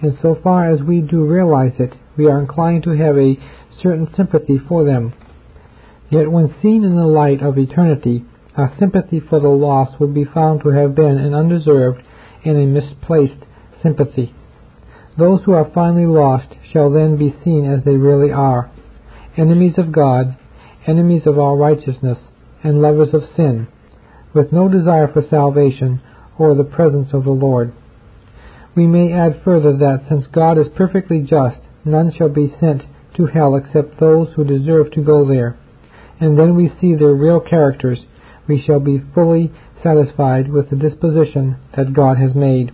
And 0.00 0.18
so 0.22 0.38
far 0.42 0.70
as 0.70 0.80
we 0.82 1.00
do 1.00 1.24
realize 1.24 1.72
it, 1.78 1.94
we 2.16 2.26
are 2.26 2.40
inclined 2.40 2.84
to 2.84 2.90
have 2.90 3.16
a 3.16 3.36
certain 3.82 4.08
sympathy 4.16 4.58
for 4.58 4.84
them. 4.84 5.14
Yet 6.10 6.30
when 6.30 6.54
seen 6.62 6.84
in 6.84 6.96
the 6.96 7.06
light 7.06 7.42
of 7.42 7.58
eternity, 7.58 8.24
our 8.56 8.74
sympathy 8.78 9.20
for 9.20 9.40
the 9.40 9.48
lost 9.48 10.00
would 10.00 10.14
be 10.14 10.24
found 10.24 10.62
to 10.62 10.70
have 10.70 10.94
been 10.94 11.18
an 11.18 11.34
undeserved 11.34 12.02
and 12.44 12.56
a 12.56 12.66
misplaced 12.66 13.44
sympathy. 13.82 14.34
Those 15.16 15.42
who 15.44 15.52
are 15.52 15.70
finally 15.74 16.06
lost 16.06 16.54
shall 16.72 16.90
then 16.90 17.16
be 17.16 17.34
seen 17.44 17.64
as 17.64 17.84
they 17.84 17.96
really 17.96 18.32
are, 18.32 18.70
enemies 19.36 19.74
of 19.78 19.92
God, 19.92 20.36
enemies 20.86 21.22
of 21.26 21.38
all 21.38 21.56
righteousness, 21.56 22.18
and 22.62 22.82
lovers 22.82 23.12
of 23.12 23.22
sin, 23.36 23.68
with 24.32 24.52
no 24.52 24.68
desire 24.68 25.08
for 25.12 25.22
salvation 25.28 26.00
or 26.38 26.54
the 26.54 26.64
presence 26.64 27.08
of 27.12 27.24
the 27.24 27.30
Lord. 27.30 27.72
We 28.74 28.86
may 28.86 29.12
add 29.12 29.42
further 29.44 29.76
that 29.76 30.04
since 30.08 30.26
God 30.28 30.58
is 30.58 30.68
perfectly 30.76 31.20
just, 31.20 31.58
none 31.84 32.12
shall 32.16 32.28
be 32.28 32.54
sent 32.60 32.82
to 33.16 33.26
hell 33.26 33.56
except 33.56 33.98
those 33.98 34.28
who 34.34 34.44
deserve 34.44 34.92
to 34.92 35.02
go 35.02 35.26
there. 35.26 35.58
And 36.20 36.38
then 36.38 36.54
we 36.54 36.72
see 36.80 36.94
their 36.94 37.14
real 37.14 37.40
characters, 37.40 37.98
we 38.46 38.62
shall 38.64 38.80
be 38.80 39.02
fully 39.14 39.52
satisfied 39.82 40.50
with 40.50 40.70
the 40.70 40.76
disposition 40.76 41.56
that 41.76 41.92
God 41.92 42.18
has 42.18 42.34
made. 42.34 42.72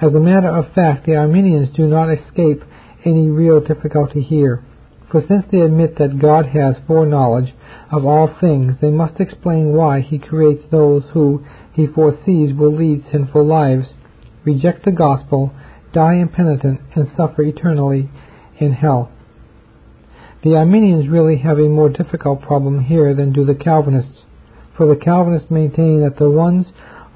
As 0.00 0.14
a 0.14 0.20
matter 0.20 0.48
of 0.48 0.74
fact, 0.74 1.06
the 1.06 1.16
Arminians 1.16 1.74
do 1.74 1.86
not 1.86 2.12
escape 2.12 2.62
any 3.04 3.28
real 3.30 3.60
difficulty 3.60 4.22
here. 4.22 4.62
For 5.10 5.22
since 5.26 5.44
they 5.50 5.60
admit 5.60 5.96
that 5.98 6.18
God 6.18 6.46
has 6.46 6.76
foreknowledge 6.86 7.54
of 7.90 8.04
all 8.04 8.28
things, 8.40 8.74
they 8.80 8.90
must 8.90 9.20
explain 9.20 9.72
why 9.72 10.00
he 10.00 10.18
creates 10.18 10.64
those 10.70 11.04
who 11.12 11.44
he 11.76 11.86
foresees 11.86 12.54
will 12.54 12.74
lead 12.74 13.04
sinful 13.12 13.44
lives, 13.44 13.86
reject 14.44 14.86
the 14.86 14.90
gospel, 14.90 15.52
die 15.92 16.14
impenitent, 16.14 16.80
and 16.94 17.06
suffer 17.14 17.42
eternally 17.42 18.08
in 18.58 18.72
hell. 18.72 19.12
The 20.42 20.56
Arminians 20.56 21.08
really 21.08 21.36
have 21.38 21.58
a 21.58 21.68
more 21.68 21.90
difficult 21.90 22.40
problem 22.40 22.84
here 22.84 23.14
than 23.14 23.32
do 23.32 23.44
the 23.44 23.54
Calvinists, 23.54 24.22
for 24.74 24.86
the 24.86 24.96
Calvinists 24.96 25.50
maintain 25.50 26.00
that 26.00 26.16
the 26.18 26.30
ones 26.30 26.66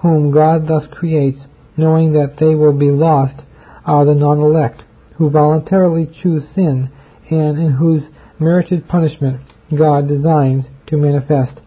whom 0.02 0.30
God 0.30 0.68
thus 0.68 0.84
creates, 0.90 1.38
knowing 1.76 2.12
that 2.12 2.36
they 2.38 2.54
will 2.54 2.74
be 2.74 2.90
lost, 2.90 3.40
are 3.86 4.04
the 4.04 4.14
non-elect, 4.14 4.82
who 5.16 5.30
voluntarily 5.30 6.06
choose 6.22 6.42
sin, 6.54 6.90
and 7.30 7.58
in 7.58 7.72
whose 7.72 8.02
merited 8.38 8.88
punishment 8.88 9.40
God 9.74 10.06
designs 10.06 10.64
to 10.88 10.98
manifest 10.98 11.60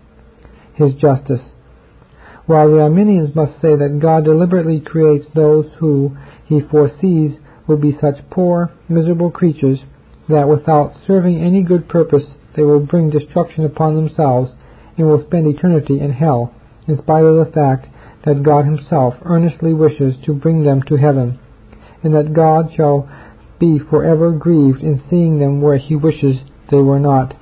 his 0.75 0.93
justice. 0.93 1.41
While 2.45 2.71
the 2.71 2.81
Arminians 2.81 3.35
must 3.35 3.61
say 3.61 3.75
that 3.75 3.99
God 3.99 4.25
deliberately 4.25 4.81
creates 4.81 5.25
those 5.33 5.65
who 5.79 6.17
he 6.45 6.59
foresees 6.59 7.37
will 7.67 7.77
be 7.77 7.97
such 7.99 8.29
poor, 8.29 8.71
miserable 8.89 9.31
creatures 9.31 9.79
that 10.27 10.49
without 10.49 10.93
serving 11.07 11.37
any 11.37 11.63
good 11.63 11.87
purpose 11.87 12.23
they 12.55 12.63
will 12.63 12.81
bring 12.81 13.09
destruction 13.09 13.65
upon 13.65 13.95
themselves 13.95 14.51
and 14.97 15.07
will 15.07 15.23
spend 15.25 15.47
eternity 15.47 15.99
in 15.99 16.11
hell, 16.11 16.53
in 16.87 16.97
spite 16.97 17.23
of 17.23 17.35
the 17.35 17.51
fact 17.51 17.87
that 18.25 18.43
God 18.43 18.65
himself 18.65 19.15
earnestly 19.23 19.73
wishes 19.73 20.15
to 20.25 20.33
bring 20.33 20.63
them 20.63 20.81
to 20.83 20.97
heaven, 20.97 21.39
and 22.03 22.13
that 22.13 22.33
God 22.33 22.71
shall 22.75 23.09
be 23.59 23.79
forever 23.79 24.31
grieved 24.31 24.81
in 24.81 25.01
seeing 25.09 25.39
them 25.39 25.61
where 25.61 25.77
he 25.77 25.95
wishes 25.95 26.37
they 26.69 26.77
were 26.77 26.99
not. 26.99 27.35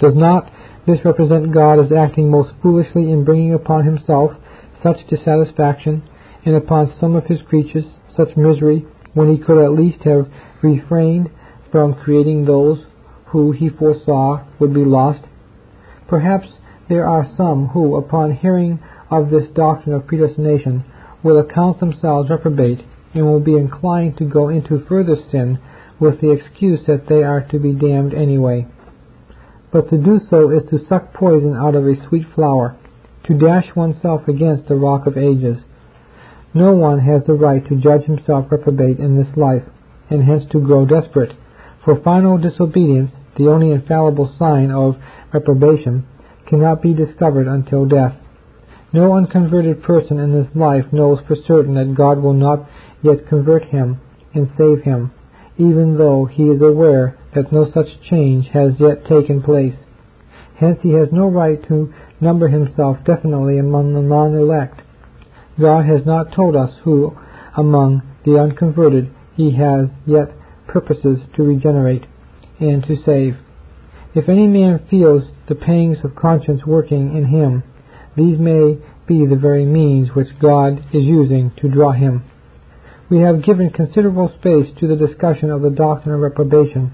Does 0.00 0.14
not 0.14 0.50
this 0.86 1.04
represent 1.04 1.52
God 1.52 1.78
as 1.78 1.92
acting 1.92 2.30
most 2.30 2.52
foolishly 2.62 3.10
in 3.10 3.24
bringing 3.24 3.54
upon 3.54 3.84
himself 3.84 4.32
such 4.82 5.06
dissatisfaction, 5.08 6.02
and 6.44 6.54
upon 6.54 6.92
some 7.00 7.16
of 7.16 7.24
his 7.26 7.40
creatures 7.48 7.84
such 8.16 8.36
misery, 8.36 8.84
when 9.14 9.34
he 9.34 9.42
could 9.42 9.64
at 9.64 9.72
least 9.72 10.02
have 10.04 10.28
refrained 10.62 11.30
from 11.72 11.94
creating 11.94 12.44
those 12.44 12.78
who 13.26 13.52
he 13.52 13.68
foresaw 13.68 14.44
would 14.58 14.74
be 14.74 14.84
lost? 14.84 15.24
Perhaps 16.06 16.48
there 16.88 17.06
are 17.06 17.26
some 17.36 17.68
who, 17.68 17.96
upon 17.96 18.36
hearing 18.36 18.78
of 19.10 19.30
this 19.30 19.48
doctrine 19.54 19.94
of 19.94 20.06
predestination, 20.06 20.84
will 21.22 21.38
account 21.38 21.80
themselves 21.80 22.28
reprobate 22.28 22.84
and 23.14 23.24
will 23.24 23.40
be 23.40 23.56
inclined 23.56 24.16
to 24.18 24.24
go 24.24 24.48
into 24.48 24.84
further 24.86 25.16
sin 25.30 25.58
with 25.98 26.20
the 26.20 26.30
excuse 26.30 26.80
that 26.86 27.08
they 27.08 27.22
are 27.22 27.40
to 27.40 27.58
be 27.58 27.72
damned 27.72 28.12
anyway. 28.12 28.66
But 29.74 29.88
to 29.90 29.98
do 29.98 30.20
so 30.30 30.50
is 30.50 30.62
to 30.70 30.86
suck 30.86 31.12
poison 31.14 31.56
out 31.56 31.74
of 31.74 31.84
a 31.84 32.00
sweet 32.06 32.28
flower, 32.32 32.76
to 33.24 33.34
dash 33.34 33.74
oneself 33.74 34.28
against 34.28 34.68
the 34.68 34.76
rock 34.76 35.04
of 35.04 35.18
ages. 35.18 35.56
No 36.54 36.74
one 36.74 37.00
has 37.00 37.24
the 37.24 37.32
right 37.34 37.66
to 37.66 37.74
judge 37.74 38.04
himself 38.04 38.52
reprobate 38.52 39.00
in 39.00 39.16
this 39.16 39.36
life, 39.36 39.64
and 40.08 40.22
hence 40.22 40.44
to 40.52 40.60
grow 40.60 40.86
desperate, 40.86 41.32
for 41.84 42.00
final 42.00 42.38
disobedience, 42.38 43.10
the 43.36 43.48
only 43.48 43.72
infallible 43.72 44.32
sign 44.38 44.70
of 44.70 44.94
reprobation, 45.32 46.06
cannot 46.46 46.80
be 46.80 46.94
discovered 46.94 47.48
until 47.48 47.84
death. 47.84 48.14
No 48.92 49.14
unconverted 49.16 49.82
person 49.82 50.20
in 50.20 50.30
this 50.30 50.54
life 50.54 50.84
knows 50.92 51.18
for 51.26 51.34
certain 51.34 51.74
that 51.74 51.96
God 51.96 52.22
will 52.22 52.32
not 52.32 52.70
yet 53.02 53.26
convert 53.26 53.64
him 53.64 54.00
and 54.34 54.48
save 54.56 54.82
him, 54.82 55.10
even 55.56 55.96
though 55.96 56.26
he 56.26 56.44
is 56.44 56.60
aware 56.60 57.16
that 57.34 57.52
no 57.52 57.70
such 57.72 58.00
change 58.08 58.48
has 58.52 58.72
yet 58.78 59.06
taken 59.06 59.42
place. 59.42 59.74
Hence 60.56 60.78
he 60.82 60.90
has 60.90 61.08
no 61.12 61.28
right 61.28 61.62
to 61.68 61.92
number 62.20 62.48
himself 62.48 62.98
definitely 63.04 63.58
among 63.58 63.94
the 63.94 64.00
non-elect. 64.00 64.80
God 65.60 65.84
has 65.86 66.04
not 66.06 66.32
told 66.32 66.56
us 66.56 66.72
who 66.84 67.16
among 67.56 68.02
the 68.24 68.38
unconverted 68.38 69.10
he 69.36 69.52
has 69.52 69.88
yet 70.06 70.30
purposes 70.66 71.18
to 71.36 71.42
regenerate 71.42 72.06
and 72.60 72.82
to 72.84 72.96
save. 73.04 73.36
If 74.14 74.28
any 74.28 74.46
man 74.46 74.86
feels 74.88 75.24
the 75.48 75.54
pangs 75.54 75.98
of 76.04 76.14
conscience 76.14 76.64
working 76.64 77.16
in 77.16 77.26
him, 77.26 77.64
these 78.16 78.38
may 78.38 78.78
be 79.06 79.26
the 79.26 79.36
very 79.36 79.64
means 79.64 80.14
which 80.14 80.38
God 80.40 80.78
is 80.92 81.04
using 81.04 81.52
to 81.60 81.68
draw 81.68 81.92
him. 81.92 82.24
We 83.14 83.20
have 83.20 83.44
given 83.44 83.70
considerable 83.70 84.28
space 84.40 84.74
to 84.80 84.88
the 84.88 84.96
discussion 84.96 85.48
of 85.48 85.62
the 85.62 85.70
doctrine 85.70 86.16
of 86.16 86.20
reprobation 86.20 86.90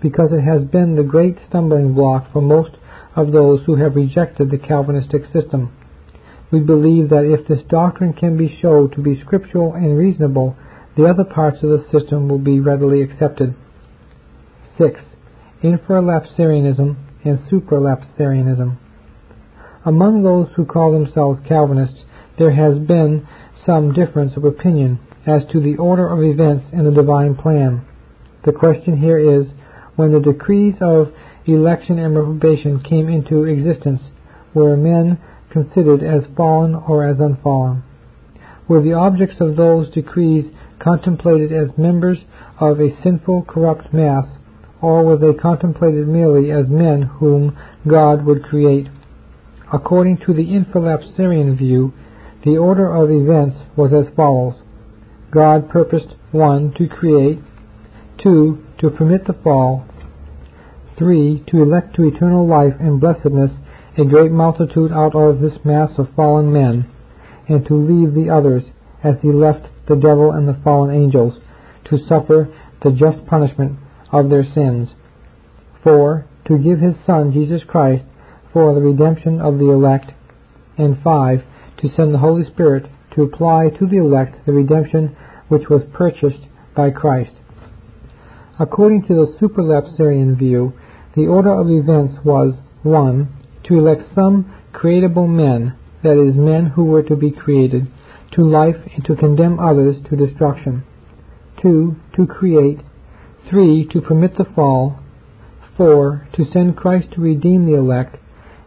because 0.00 0.30
it 0.30 0.42
has 0.42 0.62
been 0.62 0.94
the 0.94 1.02
great 1.02 1.36
stumbling 1.48 1.94
block 1.94 2.32
for 2.32 2.40
most 2.40 2.76
of 3.16 3.32
those 3.32 3.64
who 3.66 3.74
have 3.74 3.96
rejected 3.96 4.52
the 4.52 4.58
Calvinistic 4.58 5.24
system. 5.32 5.72
We 6.52 6.60
believe 6.60 7.08
that 7.08 7.24
if 7.24 7.48
this 7.48 7.66
doctrine 7.68 8.12
can 8.12 8.36
be 8.36 8.56
shown 8.62 8.92
to 8.92 9.02
be 9.02 9.20
scriptural 9.20 9.74
and 9.74 9.98
reasonable, 9.98 10.54
the 10.96 11.06
other 11.06 11.24
parts 11.24 11.58
of 11.64 11.70
the 11.70 11.84
system 11.90 12.28
will 12.28 12.38
be 12.38 12.60
readily 12.60 13.02
accepted. 13.02 13.56
6. 14.78 15.00
Infralapsarianism 15.64 16.94
and 17.24 17.38
supralapsarianism. 17.50 18.76
Among 19.84 20.22
those 20.22 20.50
who 20.54 20.66
call 20.66 20.92
themselves 20.92 21.40
Calvinists, 21.48 22.04
there 22.38 22.54
has 22.54 22.78
been 22.78 23.26
some 23.66 23.92
difference 23.92 24.36
of 24.36 24.44
opinion 24.44 25.00
as 25.26 25.42
to 25.52 25.60
the 25.60 25.76
order 25.76 26.08
of 26.08 26.22
events 26.22 26.66
in 26.72 26.84
the 26.84 26.90
divine 26.90 27.34
plan. 27.34 27.84
The 28.44 28.52
question 28.52 28.98
here 28.98 29.18
is, 29.18 29.46
when 29.96 30.12
the 30.12 30.20
decrees 30.20 30.74
of 30.80 31.12
election 31.46 31.98
and 31.98 32.16
reprobation 32.16 32.80
came 32.80 33.08
into 33.08 33.44
existence, 33.44 34.02
were 34.52 34.76
men 34.76 35.18
considered 35.50 36.02
as 36.02 36.24
fallen 36.36 36.74
or 36.74 37.06
as 37.06 37.20
unfallen? 37.20 37.82
Were 38.68 38.82
the 38.82 38.92
objects 38.92 39.36
of 39.40 39.56
those 39.56 39.90
decrees 39.90 40.52
contemplated 40.78 41.52
as 41.52 41.78
members 41.78 42.18
of 42.60 42.80
a 42.80 42.96
sinful, 43.02 43.44
corrupt 43.44 43.92
mass, 43.92 44.26
or 44.80 45.04
were 45.04 45.16
they 45.16 45.32
contemplated 45.32 46.06
merely 46.06 46.50
as 46.50 46.68
men 46.68 47.02
whom 47.02 47.56
God 47.86 48.24
would 48.24 48.42
create? 48.42 48.88
According 49.72 50.18
to 50.26 50.34
the 50.34 50.46
infralapsarian 50.46 51.56
view, 51.56 51.92
the 52.44 52.58
order 52.58 52.94
of 52.94 53.10
events 53.10 53.56
was 53.76 53.92
as 53.92 54.14
follows. 54.14 54.54
God 55.34 55.68
purposed 55.68 56.14
1. 56.30 56.74
to 56.74 56.86
create, 56.86 57.40
2. 58.22 58.64
to 58.78 58.90
permit 58.90 59.26
the 59.26 59.32
fall, 59.32 59.84
3. 60.96 61.44
to 61.48 61.60
elect 61.60 61.96
to 61.96 62.06
eternal 62.06 62.46
life 62.46 62.74
and 62.78 63.00
blessedness 63.00 63.50
a 63.98 64.04
great 64.04 64.30
multitude 64.30 64.92
out 64.92 65.14
of 65.16 65.40
this 65.40 65.58
mass 65.64 65.90
of 65.98 66.14
fallen 66.14 66.52
men, 66.52 66.88
and 67.48 67.66
to 67.66 67.74
leave 67.74 68.14
the 68.14 68.30
others, 68.30 68.62
as 69.02 69.16
he 69.22 69.32
left 69.32 69.66
the 69.88 69.96
devil 69.96 70.30
and 70.30 70.46
the 70.46 70.60
fallen 70.62 70.94
angels, 70.94 71.34
to 71.84 71.98
suffer 72.08 72.48
the 72.84 72.92
just 72.92 73.26
punishment 73.26 73.76
of 74.12 74.30
their 74.30 74.44
sins. 74.54 74.88
4. 75.82 76.26
To 76.46 76.58
give 76.58 76.78
his 76.78 76.94
Son, 77.06 77.32
Jesus 77.32 77.62
Christ, 77.66 78.04
for 78.52 78.72
the 78.72 78.80
redemption 78.80 79.40
of 79.40 79.58
the 79.58 79.70
elect. 79.70 80.12
And 80.78 81.02
5. 81.02 81.42
To 81.78 81.90
send 81.96 82.14
the 82.14 82.18
Holy 82.18 82.44
Spirit 82.46 82.86
to 83.14 83.22
apply 83.22 83.70
to 83.78 83.86
the 83.86 83.98
elect 83.98 84.44
the 84.46 84.52
redemption 84.52 85.16
which 85.48 85.68
was 85.68 85.82
purchased 85.92 86.46
by 86.76 86.90
Christ. 86.90 87.32
According 88.58 89.06
to 89.06 89.14
the 89.14 89.36
supralapsarian 89.40 90.38
view, 90.38 90.72
the 91.14 91.26
order 91.26 91.52
of 91.52 91.68
events 91.68 92.14
was 92.24 92.54
1. 92.82 93.28
To 93.64 93.78
elect 93.78 94.02
some 94.14 94.52
creatable 94.72 95.28
men, 95.28 95.76
that 96.02 96.18
is, 96.20 96.34
men 96.34 96.66
who 96.66 96.84
were 96.84 97.02
to 97.02 97.16
be 97.16 97.30
created, 97.30 97.86
to 98.32 98.42
life 98.42 98.76
and 98.94 99.04
to 99.04 99.16
condemn 99.16 99.58
others 99.58 99.96
to 100.08 100.16
destruction. 100.16 100.84
2. 101.62 101.96
To 102.16 102.26
create. 102.26 102.80
3. 103.48 103.88
To 103.92 104.00
permit 104.00 104.36
the 104.36 104.44
fall. 104.44 105.00
4. 105.76 106.28
To 106.36 106.44
send 106.52 106.76
Christ 106.76 107.12
to 107.12 107.20
redeem 107.20 107.66
the 107.66 107.78
elect. 107.78 108.16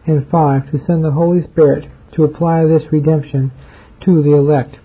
And 0.06 0.28
5. 0.30 0.70
To 0.70 0.84
send 0.86 1.04
the 1.04 1.12
Holy 1.12 1.42
Spirit 1.42 1.90
to 2.14 2.24
apply 2.24 2.64
this 2.64 2.82
redemption 2.90 3.52
to 4.08 4.22
the 4.22 4.34
elect. 4.34 4.76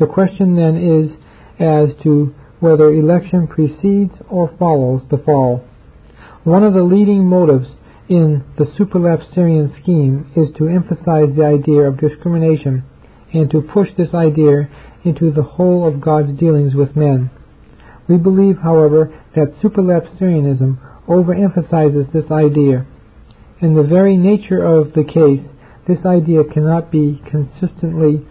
The 0.00 0.06
question 0.06 0.56
then 0.56 0.76
is 0.76 1.16
as 1.60 1.90
to 2.02 2.34
whether 2.58 2.90
election 2.90 3.46
precedes 3.46 4.14
or 4.28 4.52
follows 4.58 5.02
the 5.10 5.18
fall. 5.18 5.64
One 6.42 6.64
of 6.64 6.74
the 6.74 6.82
leading 6.82 7.24
motives 7.24 7.68
in 8.08 8.44
the 8.56 8.64
supralapsarian 8.64 9.80
scheme 9.80 10.32
is 10.34 10.48
to 10.56 10.66
emphasize 10.66 11.36
the 11.36 11.44
idea 11.44 11.82
of 11.82 12.00
discrimination 12.00 12.82
and 13.32 13.48
to 13.52 13.62
push 13.62 13.90
this 13.96 14.12
idea 14.12 14.68
into 15.04 15.30
the 15.30 15.42
whole 15.42 15.86
of 15.86 16.00
God's 16.00 16.36
dealings 16.36 16.74
with 16.74 16.96
men. 16.96 17.30
We 18.08 18.16
believe, 18.16 18.58
however, 18.58 19.14
that 19.36 19.54
supralapsarianism 19.62 20.78
overemphasizes 21.06 22.12
this 22.12 22.28
idea. 22.32 22.86
In 23.60 23.76
the 23.76 23.84
very 23.84 24.16
nature 24.16 24.64
of 24.64 24.94
the 24.94 25.04
case, 25.04 25.46
this 25.86 26.04
idea 26.04 26.42
cannot 26.42 26.90
be 26.90 27.22
consistently 27.30 28.26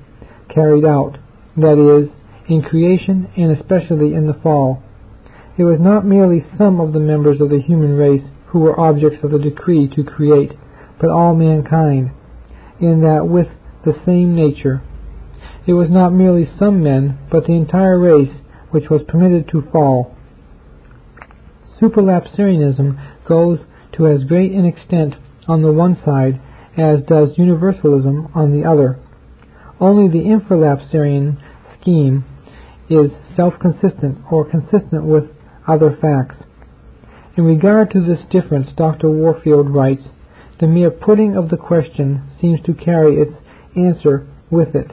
carried 0.58 0.86
out, 0.86 1.18
that 1.56 1.78
is, 1.78 2.10
in 2.50 2.62
creation 2.62 3.30
and 3.38 3.52
especially 3.52 4.14
in 4.14 4.26
the 4.26 4.40
fall. 4.42 4.82
It 5.58 5.64
was 5.64 5.80
not 5.80 6.06
merely 6.06 6.46
some 6.58 6.80
of 6.80 6.94
the 6.94 7.00
members 7.00 7.40
of 7.42 7.50
the 7.50 7.62
human 7.62 7.94
race 7.94 8.24
who 8.48 8.60
were 8.60 8.80
objects 8.80 9.24
of 9.24 9.32
the 9.32 9.40
decree 9.40 9.88
to 9.96 10.04
create, 10.04 10.52
but 11.00 11.10
all 11.10 11.36
mankind, 11.36 12.12
in 12.80 13.02
that 13.02 13.28
with 13.28 13.48
the 13.86 14.00
same 14.06 14.36
nature. 14.36 14.82
It 15.68 15.74
was 15.74 15.90
not 15.90 16.14
merely 16.14 16.50
some 16.58 16.82
men, 16.82 17.20
but 17.30 17.46
the 17.46 17.54
entire 17.54 18.00
race 18.00 18.34
which 18.72 18.90
was 18.90 19.02
permitted 19.08 19.50
to 19.50 19.68
fall. 19.72 20.16
Supralapsarianism 21.80 23.00
goes 23.28 23.60
to 23.94 24.08
as 24.08 24.24
great 24.24 24.52
an 24.54 24.66
extent 24.66 25.16
on 25.48 25.62
the 25.62 25.72
one 25.72 25.98
side 26.04 26.42
as 26.78 27.00
does 27.08 27.38
universalism 27.38 28.30
on 28.34 28.54
the 28.54 28.68
other. 28.68 29.00
Only 29.80 30.08
the 30.08 30.26
infralapsarian 30.26 31.38
scheme 31.80 32.26
is 32.90 33.12
self-consistent 33.36 34.20
or 34.32 34.46
consistent 34.46 35.04
with 35.06 35.26
other 35.68 35.96
facts. 36.02 36.38
In 37.36 37.44
regard 37.44 37.92
to 37.92 38.02
this 38.02 38.22
difference, 38.32 38.70
Dr. 38.76 39.10
Warfield 39.10 39.70
writes, 39.70 40.04
the 40.60 40.68
mere 40.68 40.90
putting 40.90 41.36
of 41.36 41.50
the 41.50 41.58
question 41.58 42.24
seems 42.42 42.60
to 42.62 42.74
carry 42.74 43.18
its 43.18 43.34
answer 43.76 44.26
with 44.50 44.74
it, 44.74 44.92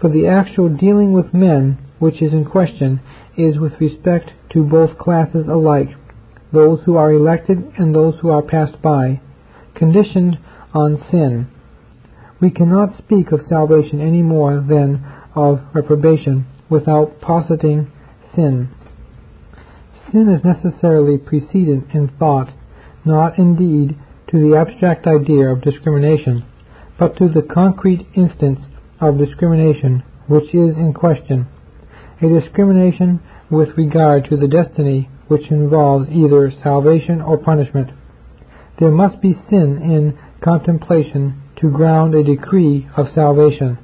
for 0.00 0.08
the 0.08 0.28
actual 0.28 0.68
dealing 0.68 1.12
with 1.12 1.34
men 1.34 1.78
which 1.98 2.22
is 2.22 2.32
in 2.32 2.44
question 2.44 3.00
is 3.36 3.58
with 3.58 3.72
respect 3.80 4.30
to 4.52 4.62
both 4.62 4.98
classes 4.98 5.46
alike, 5.48 5.88
those 6.52 6.80
who 6.84 6.96
are 6.96 7.12
elected 7.12 7.72
and 7.78 7.94
those 7.94 8.14
who 8.20 8.30
are 8.30 8.42
passed 8.42 8.80
by, 8.82 9.20
conditioned 9.74 10.38
on 10.74 11.02
sin. 11.10 11.48
We 12.42 12.50
cannot 12.50 12.98
speak 12.98 13.30
of 13.30 13.46
salvation 13.48 14.00
any 14.00 14.20
more 14.20 14.56
than 14.56 15.00
of 15.36 15.60
reprobation 15.72 16.44
without 16.68 17.20
positing 17.20 17.88
sin. 18.34 18.68
Sin 20.10 20.28
is 20.28 20.42
necessarily 20.44 21.18
precedent 21.18 21.94
in 21.94 22.08
thought, 22.18 22.52
not 23.04 23.38
indeed 23.38 23.96
to 24.26 24.40
the 24.40 24.56
abstract 24.56 25.06
idea 25.06 25.50
of 25.50 25.62
discrimination, 25.62 26.44
but 26.98 27.16
to 27.18 27.28
the 27.28 27.42
concrete 27.42 28.08
instance 28.16 28.58
of 29.00 29.18
discrimination 29.18 30.02
which 30.26 30.52
is 30.52 30.76
in 30.76 30.92
question, 30.94 31.46
a 32.20 32.40
discrimination 32.40 33.20
with 33.50 33.68
regard 33.76 34.24
to 34.24 34.36
the 34.36 34.48
destiny 34.48 35.08
which 35.28 35.48
involves 35.48 36.08
either 36.10 36.50
salvation 36.62 37.20
or 37.20 37.38
punishment. 37.38 37.90
There 38.80 38.90
must 38.90 39.20
be 39.20 39.40
sin 39.48 39.78
in 39.80 40.18
contemplation 40.42 41.41
to 41.62 41.70
ground 41.70 42.12
a 42.14 42.24
decree 42.24 42.88
of 42.96 43.06
salvation 43.14 43.78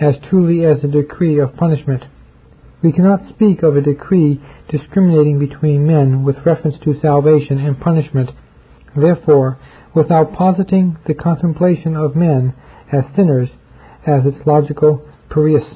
as 0.00 0.14
truly 0.30 0.64
as 0.64 0.82
a 0.82 0.88
decree 0.88 1.40
of 1.40 1.56
punishment. 1.56 2.04
We 2.80 2.92
cannot 2.92 3.28
speak 3.28 3.62
of 3.62 3.76
a 3.76 3.80
decree 3.80 4.40
discriminating 4.70 5.40
between 5.40 5.86
men 5.86 6.22
with 6.22 6.46
reference 6.46 6.76
to 6.84 6.98
salvation 7.00 7.58
and 7.58 7.80
punishment, 7.80 8.30
therefore, 8.96 9.58
without 9.94 10.32
positing 10.32 10.96
the 11.06 11.14
contemplation 11.14 11.96
of 11.96 12.14
men 12.14 12.54
as 12.92 13.04
sinners 13.16 13.48
as 14.06 14.24
its 14.24 14.46
logical 14.46 15.04
premise. 15.28 15.66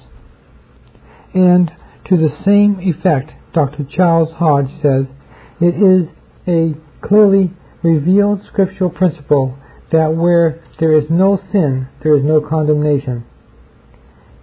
And 1.35 1.73
to 2.09 2.17
the 2.17 2.37
same 2.45 2.79
effect, 2.81 3.33
Dr. 3.53 3.85
Charles 3.85 4.33
Hodge 4.37 4.71
says, 4.81 5.07
it 5.61 5.75
is 5.75 6.09
a 6.47 6.75
clearly 7.05 7.53
revealed 7.83 8.43
scriptural 8.47 8.91
principle 8.91 9.59
that 9.91 10.15
where 10.15 10.63
there 10.79 10.93
is 10.93 11.05
no 11.11 11.41
sin, 11.51 11.89
there 12.03 12.17
is 12.17 12.25
no 12.25 12.41
condemnation. 12.41 13.25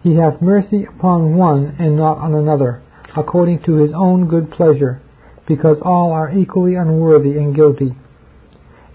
He 0.01 0.15
hath 0.15 0.41
mercy 0.41 0.85
upon 0.85 1.35
one 1.35 1.75
and 1.79 1.97
not 1.97 2.17
on 2.17 2.33
another, 2.33 2.81
according 3.15 3.63
to 3.63 3.75
his 3.75 3.91
own 3.93 4.27
good 4.27 4.51
pleasure, 4.51 5.01
because 5.47 5.77
all 5.81 6.11
are 6.11 6.31
equally 6.31 6.75
unworthy 6.75 7.37
and 7.37 7.55
guilty. 7.55 7.95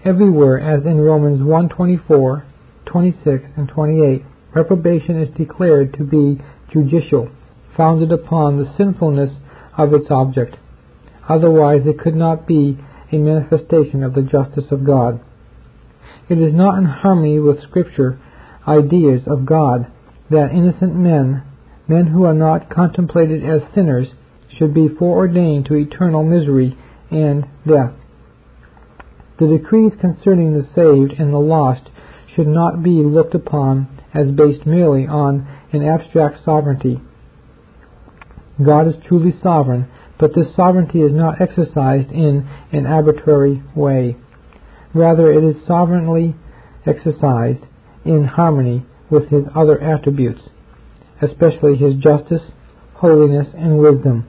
Everywhere, 0.03 0.59
as 0.59 0.85
in 0.85 0.99
Romans 0.99 1.41
1:24, 1.41 2.43
26, 2.85 3.45
and 3.55 3.67
28, 3.67 4.23
reprobation 4.53 5.21
is 5.21 5.29
declared 5.35 5.93
to 5.93 6.03
be 6.03 6.41
judicial, 6.71 7.29
founded 7.75 8.11
upon 8.11 8.57
the 8.57 8.69
sinfulness 8.77 9.31
of 9.77 9.93
its 9.93 10.09
object. 10.09 10.57
Otherwise 11.29 11.85
it 11.85 11.99
could 11.99 12.15
not 12.15 12.47
be 12.47 12.77
a 13.11 13.17
manifestation 13.17 14.03
of 14.03 14.13
the 14.13 14.21
justice 14.21 14.71
of 14.71 14.83
God. 14.83 15.19
It 16.31 16.39
is 16.39 16.53
not 16.53 16.77
in 16.77 16.85
harmony 16.85 17.39
with 17.39 17.61
Scripture 17.61 18.17
ideas 18.65 19.21
of 19.27 19.45
God 19.45 19.87
that 20.29 20.53
innocent 20.53 20.95
men, 20.95 21.43
men 21.89 22.07
who 22.07 22.23
are 22.23 22.33
not 22.33 22.69
contemplated 22.69 23.43
as 23.43 23.59
sinners, 23.75 24.07
should 24.47 24.73
be 24.73 24.87
foreordained 24.87 25.65
to 25.65 25.75
eternal 25.75 26.23
misery 26.23 26.77
and 27.09 27.45
death. 27.67 27.91
The 29.39 29.47
decrees 29.57 29.91
concerning 29.99 30.53
the 30.53 30.69
saved 30.73 31.19
and 31.19 31.33
the 31.33 31.37
lost 31.37 31.89
should 32.33 32.47
not 32.47 32.81
be 32.81 33.03
looked 33.03 33.35
upon 33.35 33.89
as 34.13 34.31
based 34.31 34.65
merely 34.65 35.05
on 35.05 35.45
an 35.73 35.83
abstract 35.83 36.45
sovereignty. 36.45 37.01
God 38.63 38.87
is 38.87 38.95
truly 39.05 39.35
sovereign, 39.43 39.85
but 40.17 40.33
this 40.33 40.55
sovereignty 40.55 41.01
is 41.01 41.11
not 41.11 41.41
exercised 41.41 42.09
in 42.09 42.47
an 42.71 42.85
arbitrary 42.85 43.61
way. 43.75 44.15
Rather, 44.93 45.31
it 45.31 45.43
is 45.43 45.55
sovereignly 45.67 46.35
exercised 46.85 47.65
in 48.03 48.25
harmony 48.25 48.85
with 49.09 49.29
his 49.29 49.45
other 49.55 49.79
attributes, 49.81 50.41
especially 51.21 51.75
his 51.75 51.95
justice, 51.95 52.41
holiness, 52.95 53.47
and 53.55 53.77
wisdom. 53.77 54.25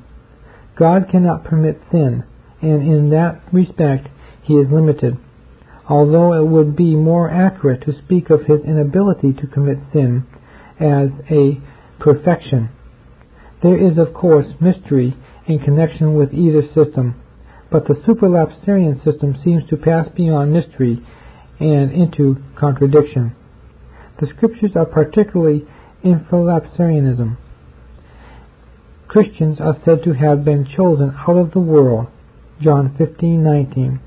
God 0.77 1.09
cannot 1.11 1.45
permit 1.45 1.81
sin, 1.91 2.25
and 2.61 2.83
in 2.83 3.11
that 3.11 3.43
respect 3.53 4.09
he 4.43 4.55
is 4.55 4.71
limited. 4.71 5.17
Although 5.89 6.33
it 6.35 6.47
would 6.47 6.77
be 6.77 6.95
more 6.95 7.31
accurate 7.31 7.83
to 7.83 7.99
speak 8.05 8.31
of 8.31 8.47
his 8.47 8.61
inability 8.61 9.33
to 9.35 9.47
commit 9.47 9.79
sin 9.93 10.25
as 10.79 11.11
a 11.31 11.61
perfection. 11.99 12.71
There 13.63 13.77
is, 13.77 13.99
of 13.99 14.15
course, 14.15 14.47
mystery 14.61 15.17
in 15.47 15.59
connection 15.59 16.15
with 16.15 16.33
either 16.33 16.63
system, 16.75 17.22
but 17.73 17.89
the 17.89 17.95
supralapsarian 17.95 19.03
system 19.03 19.35
seems 19.43 19.67
to 19.69 19.77
pass 19.79 20.07
beyond 20.15 20.53
mystery 20.53 21.03
and 21.59 21.91
into 21.91 22.37
contradiction. 22.55 23.35
The 24.21 24.27
scriptures 24.27 24.73
are 24.77 24.85
particularly 24.85 25.67
infralapsarianism. 26.05 27.39
Christians 29.09 29.59
are 29.59 29.77
said 29.85 30.05
to 30.05 30.13
have 30.13 30.45
been 30.45 30.67
chosen 30.67 31.15
out 31.27 31.37
of 31.37 31.53
the 31.53 31.61
world. 31.61 32.09
John 32.61 32.91
15:19. 32.99 34.01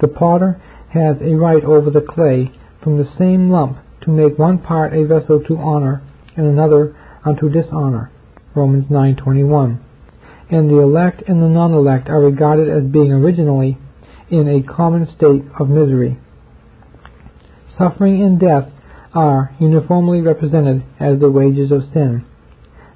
The 0.00 0.08
potter 0.08 0.60
has 0.90 1.16
a 1.20 1.34
right 1.34 1.64
over 1.64 1.90
the 1.90 2.00
clay 2.00 2.52
from 2.80 2.98
the 2.98 3.08
same 3.18 3.50
lump 3.50 3.78
to 4.02 4.10
make 4.10 4.38
one 4.38 4.58
part 4.58 4.94
a 4.94 5.04
vessel 5.04 5.40
to 5.40 5.56
honor 5.58 6.02
and 6.36 6.46
another 6.46 6.94
unto 7.24 7.50
dishonor. 7.50 8.10
Romans 8.54 8.86
9:21 8.88 9.78
and 10.50 10.70
the 10.70 10.78
elect 10.78 11.22
and 11.28 11.42
the 11.42 11.48
non-elect 11.48 12.08
are 12.08 12.20
regarded 12.20 12.68
as 12.68 12.90
being 12.90 13.12
originally 13.12 13.78
in 14.30 14.48
a 14.48 14.62
common 14.62 15.06
state 15.16 15.42
of 15.58 15.68
misery. 15.68 16.18
Suffering 17.76 18.22
and 18.22 18.40
death 18.40 18.68
are 19.14 19.54
uniformly 19.60 20.20
represented 20.20 20.82
as 20.98 21.20
the 21.20 21.30
wages 21.30 21.70
of 21.70 21.82
sin. 21.92 22.24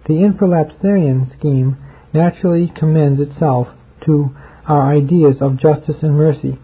The 0.06 0.14
infralapsarian 0.14 1.36
scheme 1.38 1.76
naturally 2.12 2.72
commends 2.76 3.20
itself 3.20 3.68
to 4.06 4.34
our 4.66 4.92
ideas 4.92 5.36
of 5.40 5.60
justice 5.60 5.96
and 6.02 6.16
mercy, 6.16 6.58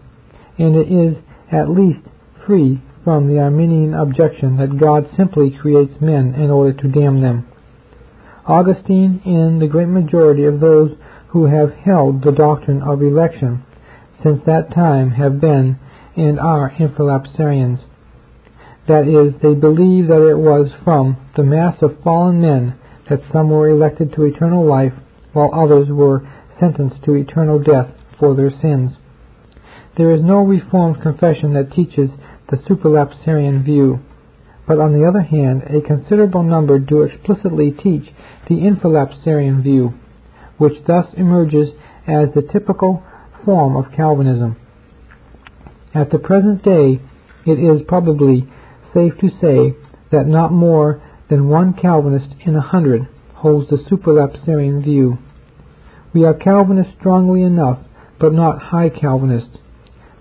and 0.57 0.75
it 0.75 0.91
is 0.91 1.17
at 1.51 1.69
least 1.69 2.01
free 2.45 2.81
from 3.03 3.27
the 3.27 3.39
Arminian 3.39 3.93
objection 3.93 4.57
that 4.57 4.77
God 4.77 5.09
simply 5.15 5.49
creates 5.51 6.01
men 6.01 6.35
in 6.35 6.49
order 6.49 6.73
to 6.73 6.87
damn 6.87 7.21
them. 7.21 7.47
Augustine 8.49 9.21
and 9.25 9.61
the 9.61 9.67
great 9.67 9.87
majority 9.87 10.45
of 10.45 10.59
those 10.59 10.91
who 11.27 11.45
have 11.45 11.71
held 11.71 12.23
the 12.23 12.31
doctrine 12.31 12.81
of 12.81 13.03
election 13.03 13.63
since 14.23 14.41
that 14.45 14.73
time 14.73 15.11
have 15.11 15.39
been 15.39 15.77
and 16.15 16.39
are 16.39 16.71
infralapsarians. 16.71 17.79
That 18.87 19.07
is, 19.07 19.39
they 19.41 19.53
believe 19.53 20.07
that 20.07 20.27
it 20.27 20.37
was 20.37 20.71
from 20.83 21.17
the 21.35 21.43
mass 21.43 21.75
of 21.83 22.01
fallen 22.03 22.41
men 22.41 22.73
that 23.07 23.21
some 23.31 23.51
were 23.51 23.69
elected 23.69 24.13
to 24.13 24.25
eternal 24.25 24.65
life, 24.65 24.93
while 25.31 25.53
others 25.53 25.87
were 25.89 26.27
sentenced 26.59 27.03
to 27.03 27.13
eternal 27.13 27.59
death 27.59 27.91
for 28.19 28.35
their 28.35 28.51
sins. 28.61 28.93
There 29.95 30.11
is 30.11 30.23
no 30.23 30.43
Reformed 30.43 31.01
confession 31.03 31.53
that 31.53 31.71
teaches 31.71 32.09
the 32.49 32.57
supralapsarian 32.57 33.63
view, 33.63 33.99
but 34.67 34.79
on 34.79 34.93
the 34.93 35.07
other 35.07 35.21
hand, 35.21 35.63
a 35.63 35.81
considerable 35.81 36.43
number 36.43 36.79
do 36.79 37.03
explicitly 37.03 37.71
teach 37.71 38.11
the 38.49 38.55
infralapsarian 38.55 39.63
view, 39.63 39.93
which 40.57 40.73
thus 40.87 41.05
emerges 41.15 41.69
as 42.07 42.29
the 42.33 42.41
typical 42.51 43.03
form 43.45 43.77
of 43.77 43.91
Calvinism. 43.95 44.57
At 45.93 46.11
the 46.11 46.19
present 46.19 46.63
day, 46.63 46.99
it 47.45 47.59
is 47.59 47.81
probably 47.87 48.47
safe 48.93 49.13
to 49.21 49.29
say 49.39 49.77
that 50.11 50.27
not 50.27 50.51
more 50.51 51.01
than 51.29 51.47
one 51.47 51.73
Calvinist 51.73 52.33
in 52.45 52.55
a 52.55 52.61
hundred 52.61 53.07
holds 53.35 53.69
the 53.69 53.77
supralapsarian 53.77 54.83
view. 54.83 55.17
We 56.13 56.25
are 56.25 56.33
Calvinists 56.33 56.93
strongly 56.99 57.43
enough, 57.43 57.79
but 58.19 58.33
not 58.33 58.61
high 58.61 58.89
Calvinists. 58.89 59.57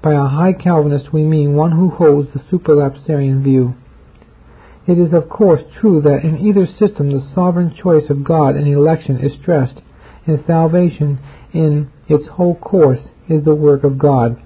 By 0.03 0.13
a 0.13 0.29
high 0.29 0.53
Calvinist 0.53 1.13
we 1.13 1.23
mean 1.23 1.55
one 1.55 1.73
who 1.73 1.91
holds 1.91 2.29
the 2.33 2.41
supralapsarian 2.41 3.43
view. 3.43 3.75
It 4.89 4.99
is 4.99 5.13
of 5.13 5.29
course 5.29 5.61
true 5.79 6.01
that 6.01 6.25
in 6.25 6.39
either 6.39 6.67
system 6.67 7.13
the 7.13 7.23
sovereign 7.35 7.75
choice 7.75 8.09
of 8.09 8.25
God 8.25 8.57
in 8.57 8.67
election 8.67 9.19
is 9.19 9.39
stressed, 9.39 9.83
and 10.27 10.43
salvation 10.47 11.19
in 11.53 11.91
its 12.09 12.27
whole 12.27 12.55
course 12.55 13.01
is 13.29 13.45
the 13.45 13.55
work 13.55 13.85
of 13.85 13.99
God. 13.99 14.41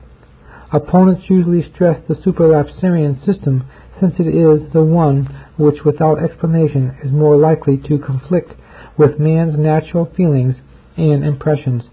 Opponents 0.72 1.30
usually 1.30 1.62
stress 1.72 2.00
the 2.08 2.16
supralapsarian 2.16 3.24
system 3.24 3.70
since 4.00 4.14
it 4.18 4.26
is 4.26 4.72
the 4.72 4.82
one 4.82 5.26
which 5.58 5.84
without 5.84 6.20
explanation 6.20 6.96
is 7.04 7.12
more 7.12 7.36
likely 7.36 7.76
to 7.76 8.00
conflict 8.00 8.54
with 8.98 9.20
man's 9.20 9.56
natural 9.56 10.06
feelings 10.16 10.56
and 10.96 11.24
impressions. 11.24 11.84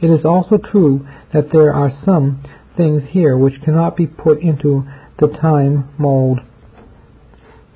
It 0.00 0.10
is 0.10 0.24
also 0.24 0.58
true 0.58 1.06
that 1.32 1.52
there 1.52 1.72
are 1.72 1.96
some 2.04 2.42
things 2.76 3.04
here 3.10 3.38
which 3.38 3.62
cannot 3.62 3.96
be 3.96 4.08
put 4.08 4.40
into 4.40 4.84
the 5.20 5.28
time 5.28 5.90
mold 5.96 6.40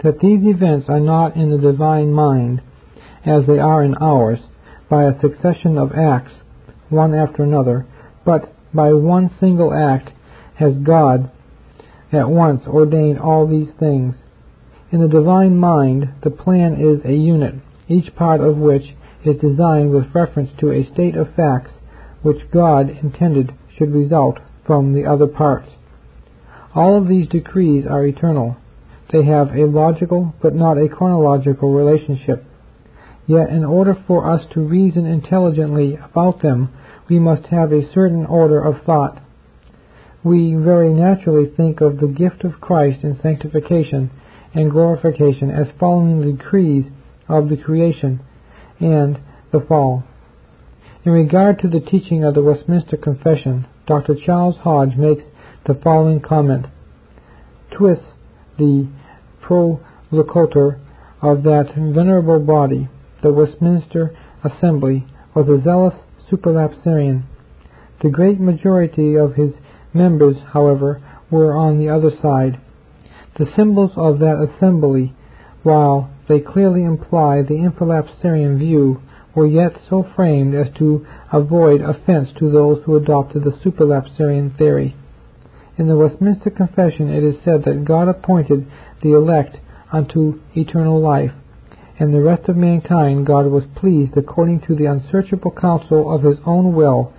that 0.02 0.20
these 0.20 0.40
events 0.44 0.88
are 0.88 1.00
not 1.00 1.36
in 1.36 1.50
the 1.50 1.58
divine 1.58 2.12
mind, 2.12 2.60
as 3.24 3.46
they 3.46 3.58
are 3.58 3.82
in 3.82 3.94
ours, 3.96 4.40
by 4.88 5.04
a 5.04 5.20
succession 5.20 5.78
of 5.78 5.92
acts, 5.92 6.32
one 6.88 7.14
after 7.14 7.42
another, 7.42 7.86
but 8.24 8.52
by 8.74 8.92
one 8.92 9.30
single 9.40 9.72
act 9.72 10.10
has 10.54 10.74
God 10.82 11.30
at 12.12 12.28
once 12.28 12.62
ordained 12.66 13.18
all 13.18 13.46
these 13.46 13.70
things. 13.78 14.16
In 14.90 15.00
the 15.00 15.08
divine 15.08 15.56
mind, 15.56 16.12
the 16.22 16.30
plan 16.30 16.74
is 16.74 17.00
a 17.04 17.14
unit, 17.14 17.54
each 17.88 18.14
part 18.14 18.40
of 18.40 18.58
which 18.58 18.94
is 19.24 19.40
designed 19.40 19.90
with 19.90 20.14
reference 20.14 20.50
to 20.58 20.70
a 20.70 20.84
state 20.92 21.16
of 21.16 21.34
facts 21.34 21.70
which 22.22 22.50
God 22.50 22.90
intended 22.90 23.54
should 23.76 23.92
result 23.92 24.38
from 24.66 24.92
the 24.92 25.06
other 25.06 25.26
parts. 25.26 25.70
All 26.74 26.96
of 26.96 27.08
these 27.08 27.28
decrees 27.28 27.84
are 27.88 28.06
eternal, 28.06 28.56
they 29.12 29.24
have 29.24 29.54
a 29.54 29.66
logical 29.66 30.34
but 30.40 30.54
not 30.54 30.78
a 30.78 30.88
chronological 30.88 31.72
relationship. 31.72 32.44
Yet 33.26 33.50
in 33.50 33.64
order 33.64 33.96
for 34.06 34.28
us 34.28 34.42
to 34.52 34.60
reason 34.60 35.06
intelligently 35.06 35.96
about 35.96 36.42
them, 36.42 36.70
we 37.08 37.18
must 37.18 37.46
have 37.46 37.72
a 37.72 37.92
certain 37.92 38.26
order 38.26 38.60
of 38.60 38.82
thought. 38.84 39.22
We 40.24 40.54
very 40.54 40.92
naturally 40.92 41.46
think 41.56 41.80
of 41.80 41.98
the 41.98 42.08
gift 42.08 42.44
of 42.44 42.60
Christ 42.60 43.04
in 43.04 43.20
sanctification 43.20 44.10
and 44.54 44.70
glorification 44.70 45.50
as 45.50 45.66
following 45.78 46.20
the 46.20 46.32
decrees 46.32 46.86
of 47.28 47.48
the 47.48 47.56
creation, 47.56 48.20
and 48.80 49.18
the 49.52 49.60
fall. 49.60 50.04
In 51.04 51.12
regard 51.12 51.58
to 51.60 51.68
the 51.68 51.80
teaching 51.80 52.24
of 52.24 52.34
the 52.34 52.42
Westminster 52.42 52.96
Confession, 52.96 53.66
Dr. 53.86 54.14
Charles 54.14 54.56
Hodge 54.58 54.96
makes 54.96 55.24
the 55.66 55.74
following 55.74 56.20
comment. 56.20 56.66
Twiss, 57.70 57.98
the 58.58 58.88
prolocutor 59.42 60.80
of 61.20 61.42
that 61.42 61.74
venerable 61.74 62.40
body, 62.40 62.88
the 63.22 63.32
Westminster 63.32 64.16
Assembly, 64.42 65.06
was 65.34 65.48
a 65.48 65.62
zealous 65.62 65.94
supralapsarian. 66.30 67.22
The 68.02 68.10
great 68.10 68.40
majority 68.40 69.16
of 69.16 69.34
his 69.34 69.52
members, 69.94 70.36
however, 70.52 71.02
were 71.30 71.54
on 71.54 71.78
the 71.78 71.88
other 71.88 72.10
side. 72.20 72.58
The 73.38 73.46
symbols 73.56 73.92
of 73.96 74.18
that 74.18 74.48
assembly, 74.56 75.14
while 75.62 76.10
they 76.28 76.40
clearly 76.40 76.84
imply 76.84 77.42
the 77.42 77.54
infralapsarian 77.54 78.58
view, 78.58 79.00
were 79.34 79.46
yet 79.46 79.72
so 79.88 80.06
framed 80.14 80.54
as 80.54 80.66
to 80.78 81.06
avoid 81.32 81.80
offence 81.80 82.28
to 82.38 82.50
those 82.50 82.82
who 82.84 82.96
adopted 82.96 83.44
the 83.44 83.52
supralapsarian 83.64 84.56
theory. 84.58 84.94
In 85.78 85.88
the 85.88 85.96
Westminster 85.96 86.50
Confession 86.50 87.08
it 87.08 87.24
is 87.24 87.36
said 87.44 87.64
that 87.64 87.86
God 87.86 88.06
appointed 88.06 88.66
the 89.02 89.14
elect 89.14 89.56
unto 89.90 90.40
eternal 90.54 91.00
life, 91.00 91.32
and 91.98 92.12
the 92.12 92.20
rest 92.20 92.48
of 92.48 92.56
mankind 92.58 93.26
God 93.26 93.46
was 93.46 93.64
pleased 93.74 94.16
according 94.16 94.60
to 94.60 94.74
the 94.74 94.84
unsearchable 94.84 95.50
counsel 95.50 96.12
of 96.14 96.24
his 96.24 96.36
own 96.44 96.74
will, 96.74 97.12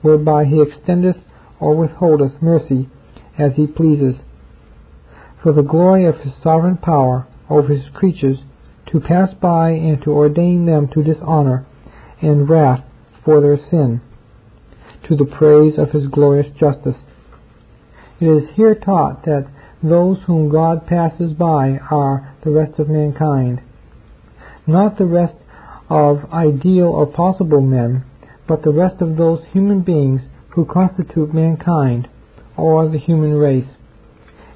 whereby 0.00 0.46
he 0.46 0.62
extendeth 0.62 1.18
or 1.60 1.76
withholdeth 1.76 2.40
mercy 2.40 2.88
as 3.36 3.52
he 3.56 3.66
pleases, 3.66 4.14
for 5.42 5.52
the 5.52 5.62
glory 5.62 6.06
of 6.06 6.16
his 6.20 6.32
sovereign 6.42 6.78
power 6.78 7.26
over 7.50 7.74
his 7.74 7.88
creatures, 7.92 8.38
to 8.86 9.00
pass 9.00 9.34
by 9.34 9.70
and 9.70 10.00
to 10.02 10.12
ordain 10.12 10.64
them 10.64 10.88
to 10.88 11.02
dishonour 11.02 11.66
and 12.22 12.48
wrath 12.48 12.82
for 13.22 13.42
their 13.42 13.58
sin, 13.70 14.00
to 15.06 15.14
the 15.14 15.26
praise 15.26 15.78
of 15.78 15.90
his 15.90 16.06
glorious 16.06 16.50
justice. 16.58 16.96
It 18.20 18.26
is 18.26 18.50
here 18.54 18.74
taught 18.74 19.24
that 19.24 19.46
those 19.82 20.18
whom 20.26 20.48
God 20.48 20.86
passes 20.86 21.32
by 21.34 21.78
are 21.90 22.34
the 22.42 22.50
rest 22.50 22.78
of 22.80 22.88
mankind, 22.88 23.60
not 24.66 24.98
the 24.98 25.06
rest 25.06 25.36
of 25.88 26.30
ideal 26.32 26.88
or 26.88 27.06
possible 27.06 27.60
men, 27.60 28.04
but 28.48 28.62
the 28.62 28.72
rest 28.72 29.00
of 29.00 29.16
those 29.16 29.40
human 29.52 29.82
beings 29.82 30.22
who 30.50 30.64
constitute 30.64 31.32
mankind, 31.32 32.08
or 32.56 32.88
the 32.88 32.98
human 32.98 33.34
race. 33.34 33.68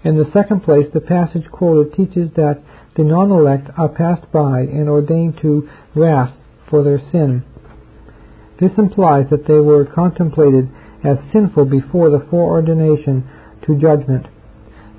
In 0.03 0.17
the 0.17 0.31
second 0.33 0.65
place, 0.65 0.89
the 0.93 1.01
passage 1.01 1.49
quoted 1.53 1.95
teaches 1.95 2.33
that 2.35 2.61
the 2.97 3.05
non-elect 3.05 3.71
are 3.79 3.89
passed 3.89 4.31
by 4.33 4.63
and 4.63 4.89
ordained 4.89 5.39
to 5.39 5.69
wrath 5.95 6.33
for 6.69 6.83
their 6.83 7.01
sin. 7.13 7.45
This 8.59 8.73
implies 8.77 9.27
that 9.31 9.47
they 9.47 9.61
were 9.61 9.85
contemplated 9.85 10.69
as 11.05 11.19
sinful 11.33 11.67
before 11.67 12.11
the 12.11 12.27
foreordination 12.31 13.29
to 13.67 13.79
judgment. 13.79 14.27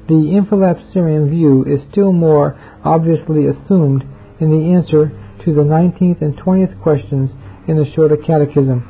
The 0.07 0.13
infralapsarian 0.13 1.29
view 1.29 1.63
is 1.63 1.79
still 1.91 2.11
more 2.11 2.59
obviously 2.83 3.47
assumed 3.47 4.03
in 4.39 4.49
the 4.49 4.73
answer 4.73 5.11
to 5.45 5.53
the 5.53 5.63
nineteenth 5.63 6.21
and 6.21 6.37
twentieth 6.37 6.79
questions 6.81 7.31
in 7.67 7.77
the 7.77 7.89
Shorter 7.93 8.17
Catechism. 8.17 8.89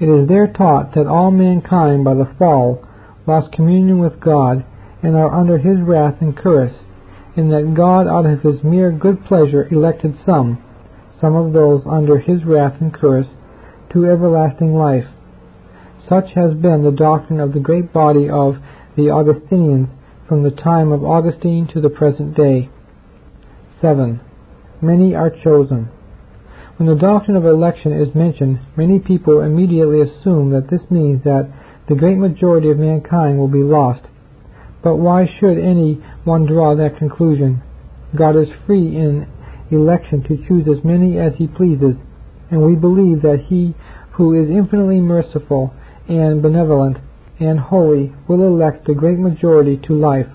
It 0.00 0.08
is 0.08 0.28
there 0.28 0.52
taught 0.52 0.94
that 0.94 1.06
all 1.06 1.30
mankind 1.30 2.04
by 2.04 2.14
the 2.14 2.34
fall 2.38 2.86
lost 3.26 3.52
communion 3.52 3.98
with 3.98 4.20
God 4.20 4.64
and 5.02 5.16
are 5.16 5.32
under 5.32 5.56
his 5.56 5.80
wrath 5.80 6.20
and 6.20 6.36
curse, 6.36 6.74
and 7.36 7.50
that 7.52 7.74
God 7.74 8.06
out 8.06 8.26
of 8.26 8.42
his 8.42 8.62
mere 8.62 8.90
good 8.90 9.24
pleasure 9.24 9.68
elected 9.70 10.16
some, 10.26 10.62
some 11.20 11.34
of 11.34 11.52
those 11.52 11.82
under 11.86 12.18
his 12.18 12.44
wrath 12.44 12.80
and 12.80 12.92
curse, 12.92 13.26
to 13.90 14.04
everlasting 14.04 14.74
life. 14.74 15.06
Such 16.08 16.32
has 16.34 16.52
been 16.52 16.82
the 16.82 16.90
doctrine 16.90 17.40
of 17.40 17.54
the 17.54 17.60
great 17.60 17.92
body 17.92 18.28
of 18.28 18.56
the 18.96 19.10
Augustinians 19.10 19.88
from 20.28 20.42
the 20.42 20.50
time 20.50 20.92
of 20.92 21.04
Augustine 21.04 21.66
to 21.68 21.80
the 21.80 21.88
present 21.88 22.36
day. 22.36 22.68
7. 23.80 24.20
Many 24.82 25.14
are 25.14 25.30
chosen. 25.30 25.88
When 26.76 26.88
the 26.88 26.94
doctrine 26.94 27.36
of 27.36 27.46
election 27.46 27.92
is 27.92 28.14
mentioned, 28.14 28.60
many 28.76 28.98
people 28.98 29.40
immediately 29.40 30.00
assume 30.00 30.50
that 30.50 30.68
this 30.68 30.82
means 30.90 31.22
that 31.24 31.50
the 31.88 31.94
great 31.94 32.18
majority 32.18 32.70
of 32.70 32.78
mankind 32.78 33.38
will 33.38 33.48
be 33.48 33.62
lost. 33.62 34.02
But 34.82 34.96
why 34.96 35.26
should 35.38 35.58
any 35.58 36.02
one 36.24 36.44
draw 36.44 36.74
that 36.74 36.98
conclusion? 36.98 37.62
God 38.14 38.36
is 38.36 38.48
free 38.66 38.96
in 38.96 39.26
election 39.70 40.22
to 40.24 40.36
choose 40.46 40.66
as 40.68 40.84
many 40.84 41.18
as 41.18 41.32
he 41.36 41.46
pleases, 41.46 41.96
and 42.50 42.62
we 42.62 42.74
believe 42.74 43.22
that 43.22 43.46
he 43.48 43.74
who 44.12 44.34
is 44.34 44.50
infinitely 44.50 45.00
merciful 45.00 45.72
and 46.08 46.42
benevolent 46.42 46.98
and 47.40 47.58
holy 47.58 48.12
will 48.28 48.42
elect 48.42 48.86
the 48.86 48.94
great 48.94 49.18
majority 49.18 49.76
to 49.76 49.92
life. 49.92 50.26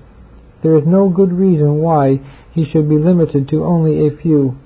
There 0.62 0.78
is 0.78 0.84
no 0.86 1.10
good 1.10 1.32
reason 1.32 1.76
why 1.78 2.20
he 2.52 2.66
should 2.66 2.90
be 2.90 2.98
limited 2.98 3.48
to 3.50 3.64
only 3.64 4.06
a 4.06 4.18
few. 4.18 4.58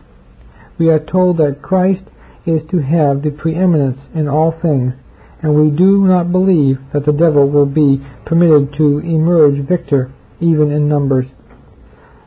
We 0.80 0.90
are 0.90 1.00
told 1.00 1.38
that 1.38 1.62
Christ 1.62 2.04
is 2.46 2.62
to 2.72 2.80
have 2.80 3.22
the 3.22 3.30
preeminence 3.30 4.00
in 4.16 4.28
all 4.28 4.52
things, 4.52 4.94
and 5.42 5.56
we 5.56 5.70
do 5.76 6.06
not 6.06 6.32
believe 6.32 6.80
that 6.94 7.06
the 7.06 7.14
devil 7.14 7.50
will 7.50 7.66
be 7.66 8.02
permitted 8.26 8.74
to 8.78 9.00
emerge 9.00 9.68
victor 9.68 10.12
even 10.40 10.72
in 10.72 10.90
numbers. 10.90 11.28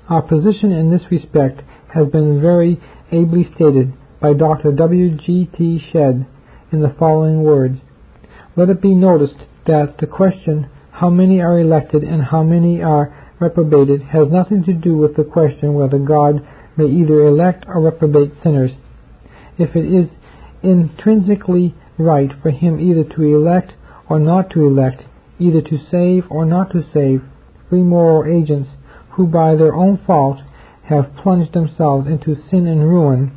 Our 0.08 0.22
position 0.22 0.70
in 0.70 0.90
this 0.90 1.10
respect 1.10 1.62
has 1.92 2.06
been 2.08 2.40
very 2.40 2.80
ably 3.10 3.50
stated 3.54 3.92
by 4.20 4.34
Dr. 4.34 4.72
W. 4.72 5.16
G. 5.16 5.50
T. 5.56 5.82
Shedd 5.92 6.26
in 6.72 6.80
the 6.80 6.94
following 6.98 7.42
words. 7.42 7.80
Let 8.56 8.70
it 8.70 8.80
be 8.80 8.94
noticed 8.94 9.44
that 9.66 9.98
the 9.98 10.06
question, 10.06 10.70
how 10.90 11.10
many 11.10 11.42
are 11.42 11.60
elected 11.60 12.02
and 12.02 12.22
how 12.22 12.42
many 12.42 12.82
are 12.82 13.14
reprobated, 13.38 14.00
has 14.02 14.28
nothing 14.30 14.64
to 14.64 14.72
do 14.72 14.96
with 14.96 15.14
the 15.14 15.24
question 15.24 15.74
whether 15.74 15.98
God 15.98 16.40
may 16.74 16.86
either 16.86 17.26
elect 17.26 17.64
or 17.68 17.82
reprobate 17.82 18.32
sinners. 18.42 18.70
If 19.58 19.76
it 19.76 19.84
is 19.84 20.08
intrinsically 20.62 21.74
right 21.98 22.30
for 22.42 22.50
him 22.50 22.80
either 22.80 23.04
to 23.04 23.22
elect 23.22 23.74
or 24.08 24.18
not 24.18 24.48
to 24.50 24.66
elect, 24.66 25.02
either 25.38 25.60
to 25.60 25.78
save 25.90 26.24
or 26.30 26.46
not 26.46 26.70
to 26.72 26.82
save, 26.94 27.22
free 27.68 27.82
moral 27.82 28.24
agents 28.24 28.70
who 29.10 29.26
by 29.26 29.54
their 29.54 29.74
own 29.74 29.98
fault 30.06 30.38
have 30.84 31.14
plunged 31.16 31.52
themselves 31.52 32.06
into 32.06 32.36
sin 32.50 32.66
and 32.66 32.88
ruin, 32.88 33.32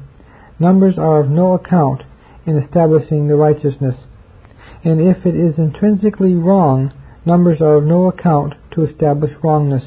numbers 0.60 0.98
are 0.98 1.20
of 1.20 1.30
no 1.30 1.54
account 1.54 2.04
in 2.46 2.58
establishing 2.58 3.28
the 3.28 3.36
righteousness. 3.36 3.96
And 4.84 5.02
if 5.02 5.26
it 5.26 5.36
is 5.36 5.56
intrinsically 5.58 6.36
wrong, 6.36 6.94
numbers 7.26 7.60
are 7.62 7.76
of 7.76 7.84
no 7.84 8.08
account 8.08 8.54
to 8.72 8.86
establish 8.86 9.32
wrongness. 9.44 9.84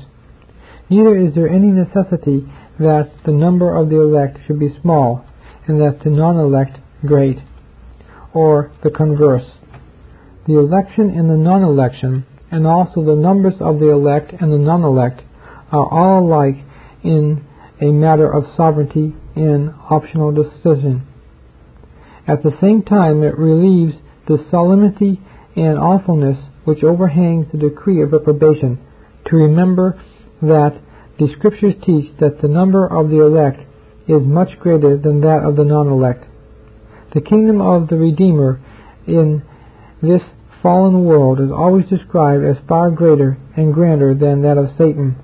Neither 0.91 1.17
is 1.17 1.35
there 1.35 1.49
any 1.49 1.69
necessity 1.69 2.47
that 2.79 3.11
the 3.25 3.33
number 3.33 3.75
of 3.75 3.89
the 3.89 4.01
elect 4.01 4.39
should 4.47 4.59
be 4.59 4.77
small, 4.83 5.25
and 5.67 5.81
that 5.81 6.01
the 6.05 6.11
non-elect 6.11 6.79
great, 7.07 7.39
or 8.35 8.73
the 8.83 8.91
converse. 8.91 9.47
The 10.47 10.59
election 10.59 11.11
and 11.11 11.31
the 11.31 11.37
non-election, 11.37 12.27
and 12.51 12.67
also 12.67 13.03
the 13.03 13.17
numbers 13.17 13.55
of 13.61 13.79
the 13.79 13.91
elect 13.91 14.33
and 14.39 14.53
the 14.53 14.59
non-elect, 14.59 15.23
are 15.71 15.89
all 15.89 16.25
alike 16.27 16.65
in 17.03 17.45
a 17.81 17.87
matter 17.87 18.31
of 18.31 18.45
sovereignty 18.57 19.15
and 19.35 19.73
optional 19.89 20.33
decision. 20.33 21.07
At 22.29 22.43
the 22.43 22.57
same 22.61 22.83
time, 22.83 23.23
it 23.23 23.39
relieves 23.39 23.95
the 24.27 24.45
solemnity 24.51 25.21
and 25.57 25.79
awfulness 25.79 26.39
which 26.65 26.83
overhangs 26.83 27.47
the 27.51 27.59
decree 27.59 28.03
of 28.03 28.13
reprobation 28.13 28.79
to 29.27 29.37
remember 29.37 30.01
that 30.41 30.81
the 31.19 31.29
Scriptures 31.37 31.75
teach 31.85 32.17
that 32.19 32.41
the 32.41 32.49
number 32.49 32.87
of 32.87 33.11
the 33.11 33.21
elect 33.21 33.61
is 34.09 34.27
much 34.27 34.59
greater 34.59 34.97
than 34.97 35.21
that 35.21 35.43
of 35.45 35.57
the 35.57 35.65
non-elect. 35.65 36.27
The 37.15 37.21
kingdom 37.21 37.61
of 37.61 37.89
the 37.89 37.97
Redeemer 37.97 38.61
in 39.07 39.43
this 40.01 40.23
fallen 40.63 41.05
world 41.05 41.41
is 41.41 41.51
always 41.51 41.87
described 41.87 42.45
as 42.45 42.57
far 42.69 42.91
greater 42.91 43.37
and 43.57 43.75
grander 43.75 44.15
than 44.15 44.43
that 44.43 44.57
of 44.57 44.71
Satan. 44.79 45.17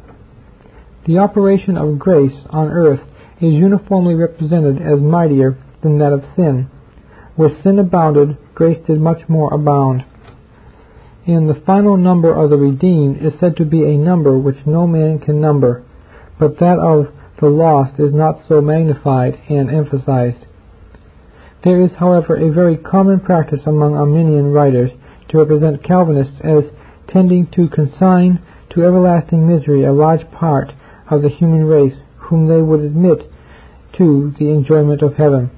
The 1.06 1.18
operation 1.18 1.76
of 1.76 1.98
grace 1.98 2.36
on 2.50 2.68
earth 2.68 3.00
is 3.40 3.54
uniformly 3.54 4.14
represented 4.14 4.82
as 4.82 5.00
mightier 5.00 5.56
than 5.82 5.98
that 5.98 6.12
of 6.12 6.24
sin. 6.36 6.68
Where 7.36 7.56
sin 7.62 7.78
abounded, 7.78 8.36
grace 8.58 8.84
did 8.88 8.98
much 8.98 9.20
more 9.28 9.54
abound. 9.54 10.04
And 11.28 11.48
the 11.48 11.62
final 11.64 11.96
number 11.96 12.34
of 12.34 12.50
the 12.50 12.56
redeemed 12.56 13.24
is 13.24 13.32
said 13.38 13.56
to 13.58 13.64
be 13.64 13.84
a 13.84 13.96
number 13.96 14.36
which 14.36 14.66
no 14.66 14.84
man 14.84 15.20
can 15.20 15.40
number, 15.40 15.84
but 16.40 16.58
that 16.58 16.80
of 16.80 17.06
the 17.38 17.46
lost 17.46 18.00
is 18.00 18.12
not 18.12 18.40
so 18.48 18.60
magnified 18.60 19.38
and 19.48 19.70
emphasized. 19.70 20.44
There 21.62 21.80
is, 21.80 21.92
however, 22.00 22.34
a 22.34 22.52
very 22.52 22.76
common 22.76 23.20
practice 23.20 23.60
among 23.64 23.94
Arminian 23.94 24.50
writers 24.50 24.90
to 25.28 25.38
represent 25.38 25.84
Calvinists 25.84 26.40
as 26.42 26.64
tending 27.06 27.46
to 27.52 27.68
consign 27.68 28.42
to 28.70 28.84
everlasting 28.84 29.46
misery 29.46 29.84
a 29.84 29.92
large 29.92 30.28
part 30.32 30.72
of 31.08 31.22
the 31.22 31.28
human 31.28 31.62
race 31.62 31.96
whom 32.16 32.48
they 32.48 32.60
would 32.60 32.80
admit 32.80 33.30
to 33.98 34.34
the 34.40 34.50
enjoyment 34.50 35.00
of 35.00 35.14
heaven. 35.14 35.48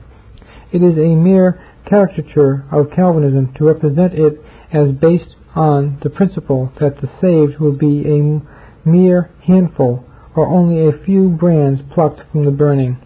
It 0.71 0.83
is 0.83 0.99
a 0.99 1.17
mere 1.17 1.61
caricature 1.87 2.65
of 2.71 2.91
Calvinism 2.95 3.53
to 3.55 3.65
represent 3.65 4.15
it 4.15 4.41
as 4.73 4.93
based 4.93 5.37
on 5.55 5.99
the 6.03 6.11
principle 6.11 6.73
that 6.81 7.01
the 7.01 7.11
saved 7.21 7.59
will 7.59 7.77
be 7.77 8.05
a 8.07 8.89
mere 8.89 9.31
handful 9.45 10.05
or 10.37 10.47
only 10.47 10.87
a 10.87 11.05
few 11.05 11.29
brands 11.29 11.81
plucked 11.93 12.21
from 12.31 12.45
the 12.45 12.51
burning. 12.51 12.97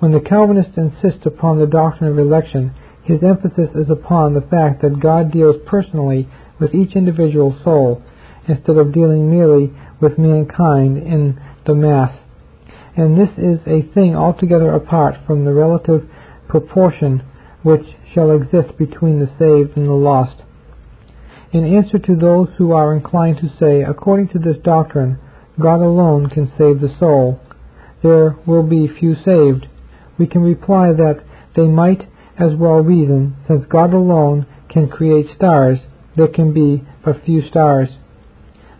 When 0.00 0.12
the 0.12 0.20
Calvinist 0.20 0.76
insists 0.76 1.26
upon 1.26 1.58
the 1.58 1.66
doctrine 1.66 2.10
of 2.10 2.18
election, 2.18 2.74
his 3.04 3.22
emphasis 3.22 3.70
is 3.74 3.90
upon 3.90 4.34
the 4.34 4.42
fact 4.42 4.82
that 4.82 5.00
God 5.00 5.32
deals 5.32 5.56
personally 5.66 6.28
with 6.60 6.74
each 6.74 6.94
individual 6.94 7.58
soul 7.64 8.02
instead 8.46 8.76
of 8.76 8.92
dealing 8.92 9.30
merely 9.30 9.72
with 10.00 10.18
mankind 10.18 10.98
in 10.98 11.40
the 11.66 11.74
mass. 11.74 12.16
And 12.96 13.18
this 13.18 13.30
is 13.38 13.60
a 13.66 13.82
thing 13.94 14.16
altogether 14.16 14.70
apart 14.70 15.16
from 15.26 15.44
the 15.44 15.52
relative 15.52 16.08
proportion 16.48 17.22
which 17.68 17.86
shall 18.14 18.30
exist 18.30 18.78
between 18.78 19.20
the 19.20 19.30
saved 19.38 19.76
and 19.76 19.86
the 19.86 19.92
lost. 19.92 20.42
In 21.52 21.66
answer 21.76 21.98
to 21.98 22.16
those 22.16 22.48
who 22.56 22.72
are 22.72 22.94
inclined 22.94 23.36
to 23.40 23.52
say, 23.60 23.82
according 23.82 24.28
to 24.28 24.38
this 24.38 24.56
doctrine, 24.64 25.18
God 25.60 25.82
alone 25.82 26.30
can 26.30 26.50
save 26.56 26.80
the 26.80 26.96
soul, 26.98 27.38
there 28.02 28.38
will 28.46 28.62
be 28.62 28.88
few 28.88 29.14
saved, 29.22 29.66
we 30.18 30.26
can 30.26 30.40
reply 30.40 30.92
that 30.94 31.22
they 31.56 31.66
might 31.66 32.08
as 32.38 32.54
well 32.54 32.80
reason, 32.80 33.36
since 33.46 33.66
God 33.68 33.92
alone 33.92 34.46
can 34.70 34.88
create 34.88 35.26
stars, 35.36 35.78
there 36.16 36.28
can 36.28 36.54
be 36.54 36.82
but 37.04 37.22
few 37.26 37.46
stars. 37.46 37.90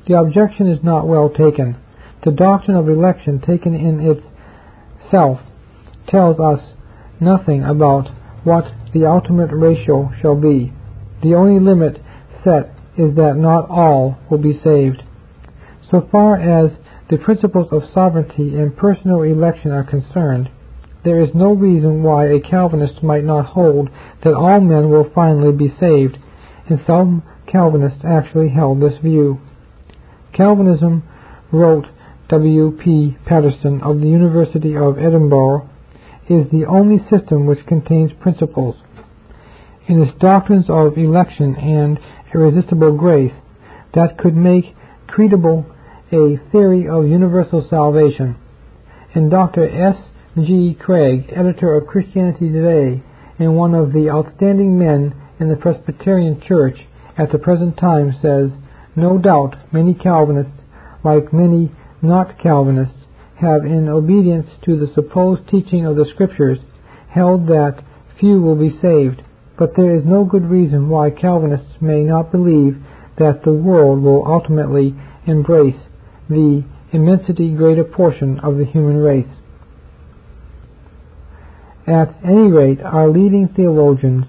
The 0.06 0.18
objection 0.18 0.66
is 0.66 0.82
not 0.82 1.06
well 1.06 1.28
taken. 1.28 1.76
The 2.24 2.30
doctrine 2.30 2.78
of 2.78 2.88
election 2.88 3.38
taken 3.38 3.74
in 3.74 4.00
itself 4.00 5.40
tells 6.08 6.40
us 6.40 6.60
nothing 7.20 7.62
about 7.64 8.08
what 8.44 8.64
the 8.92 9.06
ultimate 9.06 9.50
ratio 9.52 10.12
shall 10.20 10.36
be. 10.36 10.72
The 11.22 11.34
only 11.34 11.60
limit 11.60 12.00
set 12.44 12.74
is 12.96 13.14
that 13.16 13.36
not 13.36 13.68
all 13.68 14.18
will 14.30 14.38
be 14.38 14.60
saved. 14.62 15.02
So 15.90 16.08
far 16.10 16.36
as 16.36 16.72
the 17.10 17.18
principles 17.18 17.68
of 17.72 17.82
sovereignty 17.94 18.56
and 18.56 18.76
personal 18.76 19.22
election 19.22 19.70
are 19.70 19.84
concerned, 19.84 20.50
there 21.04 21.22
is 21.22 21.30
no 21.34 21.52
reason 21.52 22.02
why 22.02 22.26
a 22.26 22.40
Calvinist 22.40 23.02
might 23.02 23.24
not 23.24 23.46
hold 23.46 23.88
that 24.24 24.34
all 24.34 24.60
men 24.60 24.90
will 24.90 25.10
finally 25.14 25.52
be 25.52 25.74
saved, 25.80 26.18
and 26.68 26.80
some 26.86 27.22
Calvinists 27.46 28.04
actually 28.04 28.50
held 28.50 28.80
this 28.80 28.98
view. 29.02 29.40
Calvinism, 30.32 31.02
wrote 31.50 31.86
W. 32.28 32.76
P. 32.82 33.16
Paterson 33.24 33.80
of 33.82 34.00
the 34.00 34.06
University 34.06 34.76
of 34.76 34.98
Edinburgh, 34.98 35.67
is 36.28 36.50
the 36.50 36.66
only 36.66 36.98
system 37.10 37.46
which 37.46 37.66
contains 37.66 38.12
principles. 38.20 38.76
In 39.86 40.02
its 40.02 40.18
doctrines 40.18 40.66
of 40.68 40.98
election 40.98 41.56
and 41.56 41.98
irresistible 42.34 42.96
grace, 42.96 43.32
that 43.94 44.18
could 44.18 44.36
make 44.36 44.74
credible 45.06 45.64
a 46.12 46.38
theory 46.52 46.88
of 46.88 47.08
universal 47.08 47.66
salvation, 47.68 48.36
and 49.14 49.30
Dr. 49.30 49.68
S. 49.68 49.96
G. 50.36 50.76
Craig, 50.78 51.32
editor 51.34 51.74
of 51.74 51.86
Christianity 51.86 52.50
Today, 52.52 53.02
and 53.38 53.56
one 53.56 53.74
of 53.74 53.92
the 53.92 54.10
outstanding 54.10 54.78
men 54.78 55.14
in 55.40 55.48
the 55.48 55.56
Presbyterian 55.56 56.40
Church 56.40 56.86
at 57.16 57.32
the 57.32 57.38
present 57.38 57.76
time, 57.76 58.14
says, 58.22 58.50
No 58.94 59.18
doubt 59.18 59.56
many 59.72 59.94
Calvinists, 59.94 60.60
like 61.02 61.32
many 61.32 61.72
not 62.02 62.38
Calvinists, 62.38 62.97
have, 63.40 63.64
in 63.64 63.88
obedience 63.88 64.46
to 64.64 64.76
the 64.78 64.92
supposed 64.94 65.48
teaching 65.48 65.86
of 65.86 65.96
the 65.96 66.06
Scriptures, 66.12 66.58
held 67.08 67.46
that 67.46 67.82
few 68.18 68.40
will 68.40 68.56
be 68.56 68.78
saved, 68.82 69.22
but 69.58 69.76
there 69.76 69.94
is 69.94 70.04
no 70.04 70.24
good 70.24 70.44
reason 70.44 70.88
why 70.88 71.10
Calvinists 71.10 71.80
may 71.80 72.02
not 72.02 72.32
believe 72.32 72.76
that 73.18 73.42
the 73.44 73.52
world 73.52 74.02
will 74.02 74.26
ultimately 74.26 74.94
embrace 75.26 75.80
the 76.28 76.64
immensely 76.92 77.50
greater 77.50 77.84
portion 77.84 78.38
of 78.40 78.56
the 78.56 78.64
human 78.64 78.96
race. 78.96 79.28
At 81.86 82.18
any 82.22 82.50
rate, 82.50 82.80
our 82.82 83.08
leading 83.08 83.48
theologians, 83.48 84.26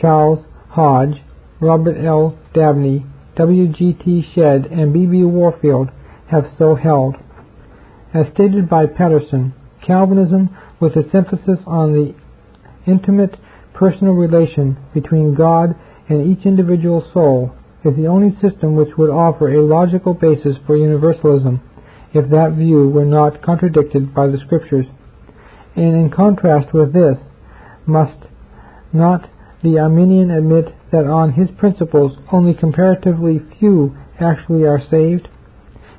Charles 0.00 0.44
Hodge, 0.70 1.22
Robert 1.60 1.96
L. 2.04 2.38
Dabney, 2.54 3.06
W. 3.36 3.68
G. 3.68 3.92
T. 3.92 4.26
Shedd, 4.34 4.66
and 4.66 4.92
B. 4.92 5.06
B. 5.06 5.22
Warfield, 5.22 5.90
have 6.30 6.52
so 6.58 6.74
held. 6.74 7.16
As 8.14 8.26
stated 8.32 8.70
by 8.70 8.86
Paterson, 8.86 9.52
Calvinism, 9.82 10.48
with 10.80 10.96
its 10.96 11.14
emphasis 11.14 11.58
on 11.66 11.92
the 11.92 12.14
intimate 12.86 13.36
personal 13.74 14.14
relation 14.14 14.78
between 14.94 15.34
God 15.34 15.74
and 16.08 16.26
each 16.26 16.46
individual 16.46 17.06
soul, 17.12 17.52
is 17.84 17.94
the 17.96 18.06
only 18.06 18.34
system 18.40 18.74
which 18.74 18.96
would 18.96 19.10
offer 19.10 19.48
a 19.48 19.62
logical 19.62 20.14
basis 20.14 20.56
for 20.66 20.76
universalism 20.76 21.60
if 22.14 22.30
that 22.30 22.52
view 22.52 22.88
were 22.88 23.04
not 23.04 23.42
contradicted 23.42 24.14
by 24.14 24.26
the 24.26 24.38
Scriptures. 24.38 24.86
And 25.76 25.94
in 25.94 26.10
contrast 26.10 26.72
with 26.72 26.94
this, 26.94 27.18
must 27.86 28.18
not 28.92 29.28
the 29.62 29.78
Arminian 29.78 30.30
admit 30.30 30.74
that 30.90 31.06
on 31.06 31.32
his 31.32 31.50
principles 31.58 32.16
only 32.32 32.54
comparatively 32.54 33.40
few 33.58 33.94
actually 34.18 34.64
are 34.64 34.80
saved? 34.90 35.28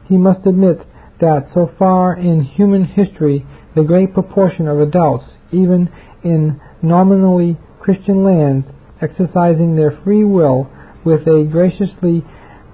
He 0.05 0.17
must 0.17 0.47
admit 0.47 0.79
that 1.19 1.47
so 1.53 1.71
far 1.77 2.17
in 2.17 2.43
human 2.43 2.85
history 2.85 3.45
the 3.75 3.83
great 3.83 4.13
proportion 4.13 4.67
of 4.67 4.79
adults, 4.79 5.25
even 5.51 5.89
in 6.23 6.59
nominally 6.81 7.57
Christian 7.79 8.23
lands, 8.23 8.67
exercising 9.01 9.75
their 9.75 9.99
free 10.03 10.23
will 10.23 10.69
with 11.05 11.21
a 11.21 11.47
graciously 11.49 12.23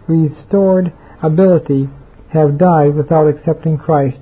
restored 0.08 0.92
ability, 1.22 1.90
have 2.34 2.58
died 2.58 2.96
without 2.96 3.28
accepting 3.28 3.78
Christ. 3.78 4.18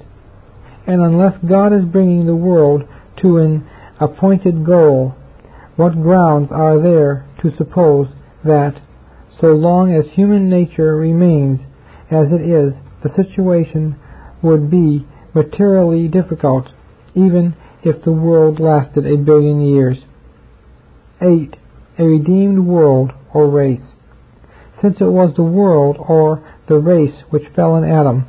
And 0.86 1.02
unless 1.02 1.38
God 1.48 1.74
is 1.74 1.86
bringing 1.86 2.26
the 2.26 2.36
world 2.36 2.84
to 3.22 3.38
an 3.38 3.68
appointed 4.00 4.66
goal, 4.66 5.16
what 5.76 5.94
grounds 5.94 6.50
are 6.52 6.82
there 6.82 7.26
to 7.42 7.52
suppose 7.58 8.08
that, 8.44 8.82
so 9.40 9.48
long 9.48 9.94
as 9.94 10.06
human 10.14 10.50
nature 10.50 10.96
remains 10.96 11.60
as 12.12 12.28
it 12.32 12.42
is, 12.42 12.74
the 13.02 13.10
situation 13.16 14.00
would 14.44 14.70
be 14.70 15.08
materially 15.34 16.08
difficult, 16.08 16.68
even 17.16 17.56
if 17.84 18.04
the 18.04 18.12
world 18.12 18.60
lasted 18.60 19.06
a 19.06 19.18
billion 19.18 19.62
years? 19.62 19.98
8. 21.22 21.56
A 21.98 22.04
redeemed 22.04 22.60
world 22.60 23.12
or 23.34 23.50
race. 23.50 23.82
Since 24.82 24.98
it 25.00 25.06
was 25.06 25.34
the 25.36 25.44
world 25.44 25.98
or 25.98 26.44
the 26.68 26.78
race 26.78 27.16
which 27.30 27.48
fell 27.56 27.76
in 27.78 27.84
Adam, 27.84 28.26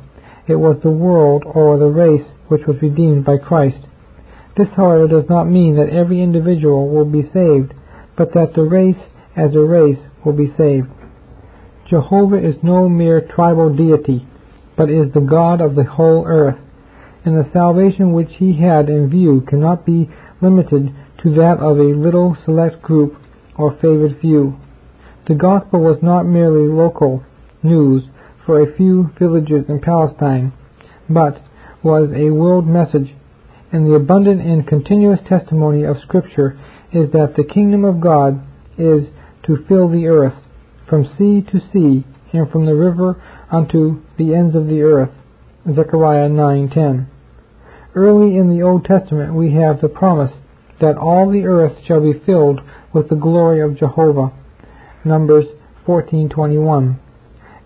it 0.47 0.55
was 0.55 0.77
the 0.81 0.91
world 0.91 1.43
or 1.45 1.77
the 1.77 1.85
race 1.85 2.25
which 2.47 2.65
was 2.65 2.81
redeemed 2.81 3.25
by 3.25 3.37
Christ. 3.37 3.85
This, 4.55 4.69
however, 4.75 5.07
does 5.07 5.29
not 5.29 5.45
mean 5.45 5.75
that 5.75 5.89
every 5.89 6.21
individual 6.21 6.89
will 6.89 7.05
be 7.05 7.23
saved, 7.33 7.73
but 8.15 8.33
that 8.33 8.53
the 8.53 8.63
race 8.63 9.01
as 9.35 9.53
a 9.53 9.59
race 9.59 9.99
will 10.23 10.33
be 10.33 10.53
saved. 10.55 10.87
Jehovah 11.89 12.37
is 12.37 12.55
no 12.63 12.87
mere 12.87 13.19
tribal 13.19 13.75
deity, 13.75 14.25
but 14.77 14.89
is 14.89 15.13
the 15.13 15.21
God 15.21 15.61
of 15.61 15.75
the 15.75 15.83
whole 15.83 16.25
earth, 16.27 16.57
and 17.23 17.35
the 17.35 17.49
salvation 17.51 18.13
which 18.13 18.31
he 18.37 18.59
had 18.61 18.89
in 18.89 19.09
view 19.09 19.41
cannot 19.47 19.85
be 19.85 20.09
limited 20.41 20.93
to 21.23 21.33
that 21.35 21.57
of 21.59 21.79
a 21.79 21.95
little 21.97 22.37
select 22.45 22.81
group 22.81 23.15
or 23.57 23.75
favored 23.81 24.19
few. 24.19 24.57
The 25.27 25.35
gospel 25.35 25.79
was 25.79 25.97
not 26.01 26.23
merely 26.23 26.67
local 26.67 27.23
news 27.63 28.03
for 28.45 28.61
a 28.61 28.75
few 28.75 29.09
villages 29.17 29.65
in 29.67 29.79
Palestine, 29.81 30.53
but 31.09 31.41
was 31.81 32.09
a 32.15 32.29
world 32.29 32.67
message, 32.67 33.13
and 33.71 33.85
the 33.85 33.95
abundant 33.95 34.41
and 34.41 34.67
continuous 34.67 35.19
testimony 35.27 35.83
of 35.83 35.97
Scripture 36.01 36.59
is 36.91 37.11
that 37.11 37.33
the 37.35 37.43
kingdom 37.43 37.83
of 37.83 38.01
God 38.01 38.41
is 38.77 39.07
to 39.47 39.65
fill 39.67 39.89
the 39.89 40.07
earth, 40.07 40.35
from 40.87 41.05
sea 41.17 41.41
to 41.51 41.59
sea, 41.73 42.05
and 42.33 42.49
from 42.51 42.65
the 42.65 42.75
river 42.75 43.21
unto 43.51 44.01
the 44.17 44.33
ends 44.33 44.55
of 44.55 44.67
the 44.67 44.81
earth. 44.81 45.11
Zechariah 45.73 46.29
9:10. 46.29 47.07
Early 47.95 48.37
in 48.37 48.49
the 48.49 48.61
Old 48.61 48.85
Testament 48.85 49.33
we 49.33 49.51
have 49.51 49.81
the 49.81 49.89
promise 49.89 50.33
that 50.79 50.97
all 50.97 51.29
the 51.29 51.45
earth 51.45 51.73
shall 51.85 52.01
be 52.01 52.13
filled 52.13 52.61
with 52.93 53.09
the 53.09 53.15
glory 53.15 53.61
of 53.61 53.77
Jehovah. 53.77 54.31
Numbers 55.03 55.45
14:21. 55.85 56.97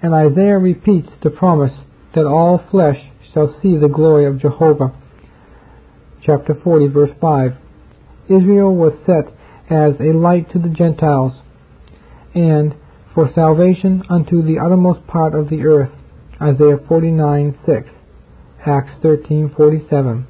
And 0.01 0.13
Isaiah 0.13 0.57
repeats 0.57 1.09
the 1.21 1.29
promise 1.29 1.73
that 2.13 2.25
all 2.25 2.57
flesh 2.57 2.99
shall 3.33 3.53
see 3.61 3.77
the 3.77 3.89
glory 3.89 4.25
of 4.25 4.39
Jehovah. 4.39 4.93
Chapter 6.21 6.53
40 6.53 6.87
verse 6.87 7.11
5. 7.19 7.55
Israel 8.27 8.75
was 8.75 8.93
set 9.05 9.33
as 9.69 9.99
a 9.99 10.13
light 10.13 10.49
to 10.51 10.59
the 10.59 10.69
Gentiles 10.69 11.33
and 12.33 12.75
for 13.19 13.29
salvation 13.35 14.01
unto 14.09 14.41
the 14.41 14.57
uttermost 14.57 15.05
part 15.05 15.35
of 15.35 15.49
the 15.49 15.61
earth. 15.65 15.89
Isaiah 16.41 16.77
49:6. 16.77 17.89
Acts 18.65 18.93
13:47. 19.03 20.25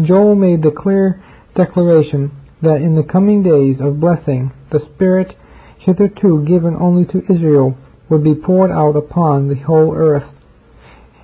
Joel 0.00 0.36
made 0.36 0.62
the 0.62 0.70
clear 0.70 1.20
declaration 1.56 2.30
that 2.62 2.80
in 2.80 2.94
the 2.94 3.02
coming 3.02 3.42
days 3.42 3.80
of 3.80 3.98
blessing 3.98 4.52
the 4.70 4.78
Spirit 4.94 5.34
hitherto 5.78 6.44
given 6.44 6.76
only 6.76 7.04
to 7.06 7.24
Israel 7.28 7.74
would 8.08 8.22
be 8.22 8.36
poured 8.36 8.70
out 8.70 8.94
upon 8.94 9.48
the 9.48 9.56
whole 9.56 9.92
earth. 9.92 10.30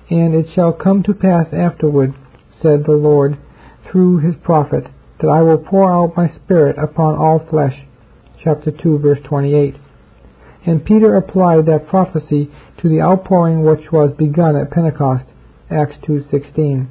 And 0.09 0.35
it 0.35 0.49
shall 0.49 0.73
come 0.73 1.03
to 1.03 1.13
pass 1.13 1.53
afterward, 1.53 2.13
said 2.61 2.83
the 2.83 2.97
Lord, 2.97 3.37
through 3.89 4.17
his 4.17 4.35
prophet, 4.43 4.89
that 5.21 5.29
I 5.29 5.41
will 5.41 5.57
pour 5.57 5.89
out 5.89 6.17
my 6.17 6.27
Spirit 6.43 6.77
upon 6.77 7.15
all 7.15 7.39
flesh. 7.39 7.77
Chapter 8.43 8.71
2, 8.71 8.99
verse 8.99 9.21
28. 9.23 9.77
And 10.65 10.85
Peter 10.85 11.15
applied 11.15 11.65
that 11.65 11.87
prophecy 11.87 12.51
to 12.81 12.89
the 12.89 13.01
outpouring 13.01 13.63
which 13.63 13.91
was 13.91 14.11
begun 14.11 14.55
at 14.55 14.71
Pentecost. 14.71 15.25
Acts 15.69 15.95
2.16. 16.07 16.87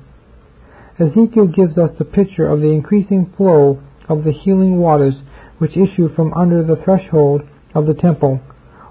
Ezekiel 0.98 1.46
gives 1.46 1.78
us 1.78 1.90
the 1.98 2.04
picture 2.04 2.46
of 2.46 2.60
the 2.60 2.72
increasing 2.72 3.32
flow 3.36 3.80
of 4.08 4.24
the 4.24 4.32
healing 4.32 4.78
waters 4.78 5.14
which 5.58 5.76
issue 5.76 6.12
from 6.14 6.32
under 6.34 6.62
the 6.64 6.76
threshold 6.76 7.42
of 7.74 7.86
the 7.86 7.94
temple, 7.94 8.40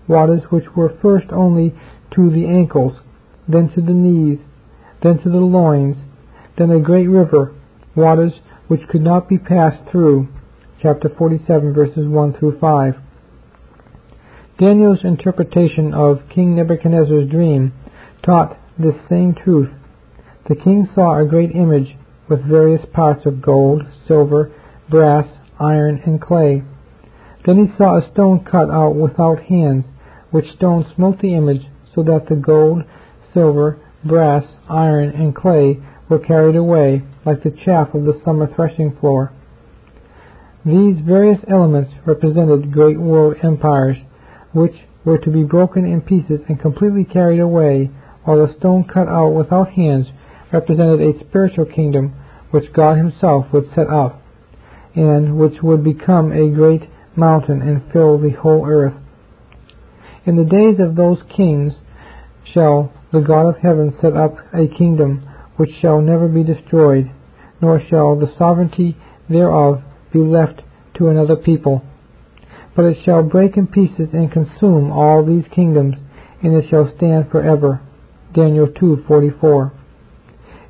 waters 0.08 0.44
which 0.50 0.76
were 0.76 0.98
first 1.02 1.28
only 1.32 1.74
to 2.12 2.30
the 2.30 2.46
ankles, 2.46 2.94
then 3.48 3.70
to 3.74 3.82
the 3.82 3.94
knees, 3.94 4.40
then 5.04 5.20
to 5.20 5.30
the 5.30 5.38
loins, 5.38 5.98
then 6.58 6.72
a 6.72 6.80
great 6.80 7.08
river, 7.08 7.54
waters 7.96 8.34
which 8.68 8.88
could 8.88 9.02
not 9.02 9.28
be 9.28 9.38
passed 9.38 9.82
through. 9.90 10.28
Chapter 10.82 11.10
47 11.10 11.74
verses 11.74 12.08
1 12.08 12.34
through 12.34 12.60
5. 12.60 12.96
Daniel's 14.60 15.05
interpretation 15.05 15.93
of 15.93 16.28
King 16.36 16.53
Nebuchadnezzar's 16.53 17.30
dream 17.30 17.72
taught 18.26 18.60
this 18.78 18.95
same 19.07 19.34
truth. 19.34 19.70
The 20.49 20.55
king 20.55 20.86
saw 20.93 21.18
a 21.18 21.26
great 21.26 21.51
image 21.55 21.95
with 22.28 22.43
various 22.43 22.86
parts 22.91 23.26
of 23.26 23.41
gold, 23.41 23.84
silver, 24.05 24.51
brass, 24.89 25.26
iron, 25.62 26.01
and 26.05 26.22
clay. 26.22 26.64
Then 27.45 27.66
he 27.66 27.78
saw 27.78 27.97
a 27.99 28.12
stone 28.12 28.43
cut 28.43 28.70
out 28.70 28.95
without 28.95 29.43
hands, 29.43 29.86
which 30.32 30.51
stone 30.57 30.86
smote 30.93 31.22
the 31.22 31.36
image, 31.36 31.66
so 31.95 32.03
that 32.03 32.28
the 32.28 32.36
gold, 32.36 32.84
silver, 33.34 33.80
brass, 34.03 34.43
iron, 34.68 35.12
and 35.12 35.34
clay 35.34 35.80
were 36.10 36.20
carried 36.20 36.57
away, 36.57 37.03
like 37.26 37.43
the 37.43 37.55
chaff 37.64 37.93
of 37.93 38.03
the 38.03 38.20
summer 38.26 38.53
threshing 38.53 38.93
floor. 38.99 39.32
These 40.66 40.99
various 40.99 41.39
elements 41.47 41.93
represented 42.05 42.74
great 42.74 42.99
world 42.99 43.38
empires, 43.41 43.97
which 44.54 44.76
were 45.06 45.18
to 45.18 45.30
be 45.30 45.43
broken 45.43 45.86
in 45.86 46.02
pieces 46.02 46.41
and 46.47 46.60
completely 46.60 47.04
carried 47.04 47.39
away, 47.39 47.89
while 48.24 48.45
the 48.45 48.54
stone 48.58 48.84
cut 48.84 49.08
out 49.08 49.30
without 49.30 49.70
hands 49.72 50.08
represented 50.52 51.02
a 51.02 51.20
spiritual 51.20 51.66
kingdom 51.66 52.14
which 52.52 52.74
God 52.74 52.97
himself 52.97 53.45
would 53.54 53.70
set 53.76 53.89
up, 53.89 54.22
and 54.95 55.38
which 55.38 55.62
would 55.62 55.84
become 55.84 56.32
a 56.32 56.50
great 56.50 56.89
mountain 57.16 57.62
and 57.62 57.91
fill 57.91 58.18
the 58.18 58.32
whole 58.32 58.66
earth. 58.66 58.95
In 60.26 60.36
the 60.36 60.43
days 60.43 60.80
of 60.80 60.95
those 60.95 61.20
kings 61.36 61.74
shall 62.43 62.91
the 63.12 63.22
God 63.22 63.47
of 63.47 63.58
heaven 63.58 63.95
set 64.02 64.16
up 64.16 64.36
a 64.54 64.68
kingdom 64.68 65.28
which 65.58 65.72
shall 65.82 66.02
never 66.02 66.28
be 66.28 66.43
destroyed, 66.43 67.12
nor 67.62 67.82
shall 67.82 68.16
the 68.16 68.34
sovereignty 68.38 68.97
thereof 69.30 69.82
be 70.12 70.20
left 70.20 70.62
to 70.95 71.08
another 71.08 71.36
people 71.36 71.84
but 72.80 72.86
it 72.86 72.98
shall 73.04 73.22
break 73.22 73.58
in 73.58 73.68
pieces 73.68 74.08
and 74.14 74.32
consume 74.32 74.90
all 74.90 75.22
these 75.26 75.44
kingdoms, 75.54 75.96
and 76.42 76.56
it 76.56 76.64
shall 76.70 76.90
stand 76.96 77.30
forever. 77.30 77.82
Daniel 78.34 78.68
2:44. 78.68 79.74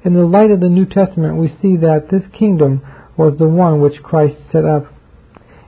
In 0.03 0.16
the 0.16 0.26
light 0.26 0.49
of 0.49 0.60
the 0.60 0.70
New 0.70 0.88
Testament, 0.88 1.38
we 1.38 1.53
see 1.62 1.78
that 1.78 2.10
this 2.10 2.26
kingdom 2.34 2.82
was 3.16 3.38
the 3.38 3.47
one 3.47 3.80
which 3.80 4.01
Christ 4.01 4.38
set 4.51 4.66
up. 4.66 4.88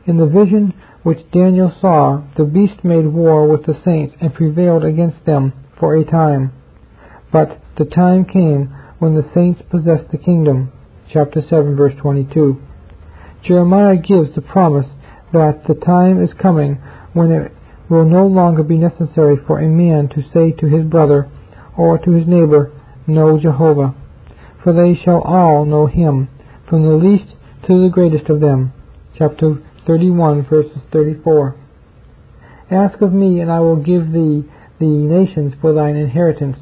In 0.07 0.17
the 0.17 0.25
vision 0.25 0.73
which 1.03 1.29
Daniel 1.29 1.71
saw, 1.79 2.21
the 2.35 2.45
beast 2.45 2.83
made 2.83 3.05
war 3.05 3.47
with 3.47 3.65
the 3.65 3.77
saints 3.85 4.15
and 4.19 4.33
prevailed 4.33 4.83
against 4.83 5.23
them 5.25 5.53
for 5.77 5.93
a 5.93 6.03
time. 6.03 6.53
But 7.31 7.59
the 7.75 7.85
time 7.85 8.25
came 8.25 8.73
when 8.97 9.13
the 9.13 9.29
saints 9.35 9.61
possessed 9.69 10.09
the 10.09 10.17
kingdom. 10.17 10.71
Chapter 11.07 11.43
7 11.47 11.75
verse 11.75 11.93
22. 11.97 12.57
Jeremiah 13.43 13.97
gives 13.97 14.33
the 14.33 14.41
promise 14.41 14.87
that 15.33 15.63
the 15.67 15.75
time 15.75 16.21
is 16.21 16.31
coming 16.41 16.75
when 17.13 17.31
it 17.31 17.51
will 17.89 18.05
no 18.05 18.25
longer 18.25 18.63
be 18.63 18.77
necessary 18.77 19.37
for 19.45 19.59
a 19.59 19.67
man 19.67 20.07
to 20.09 20.23
say 20.33 20.51
to 20.51 20.67
his 20.67 20.85
brother 20.85 21.29
or 21.77 21.97
to 21.97 22.11
his 22.11 22.27
neighbor, 22.27 22.71
Know 23.07 23.39
Jehovah. 23.39 23.95
For 24.63 24.73
they 24.73 24.99
shall 25.03 25.21
all 25.21 25.65
know 25.65 25.87
him, 25.87 26.29
from 26.69 26.83
the 26.83 26.95
least 26.95 27.33
to 27.67 27.81
the 27.81 27.89
greatest 27.91 28.29
of 28.29 28.39
them. 28.39 28.73
Chapter 29.17 29.61
31, 29.87 30.45
verses 30.45 30.77
34. 30.91 31.55
Ask 32.69 33.01
of 33.01 33.11
me, 33.11 33.39
and 33.39 33.51
I 33.51 33.59
will 33.59 33.75
give 33.75 34.11
thee 34.11 34.43
the 34.79 34.85
nations 34.85 35.53
for 35.59 35.73
thine 35.73 35.95
inheritance, 35.95 36.57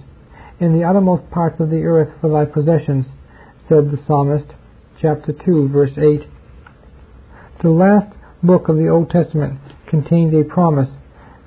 and 0.60 0.74
the 0.74 0.84
uttermost 0.84 1.30
parts 1.30 1.60
of 1.60 1.70
the 1.70 1.84
earth 1.84 2.10
for 2.20 2.30
thy 2.30 2.46
possessions, 2.46 3.06
said 3.68 3.92
the 3.92 4.00
psalmist. 4.08 4.48
Chapter 5.02 5.34
2, 5.34 5.70
verse 5.70 5.98
8. 5.98 6.28
The 7.62 7.70
last 7.70 8.16
book 8.44 8.70
of 8.70 8.78
the 8.78 8.88
Old 8.88 9.10
Testament 9.10 9.60
contains 9.88 10.34
a 10.34 10.44
promise 10.44 10.90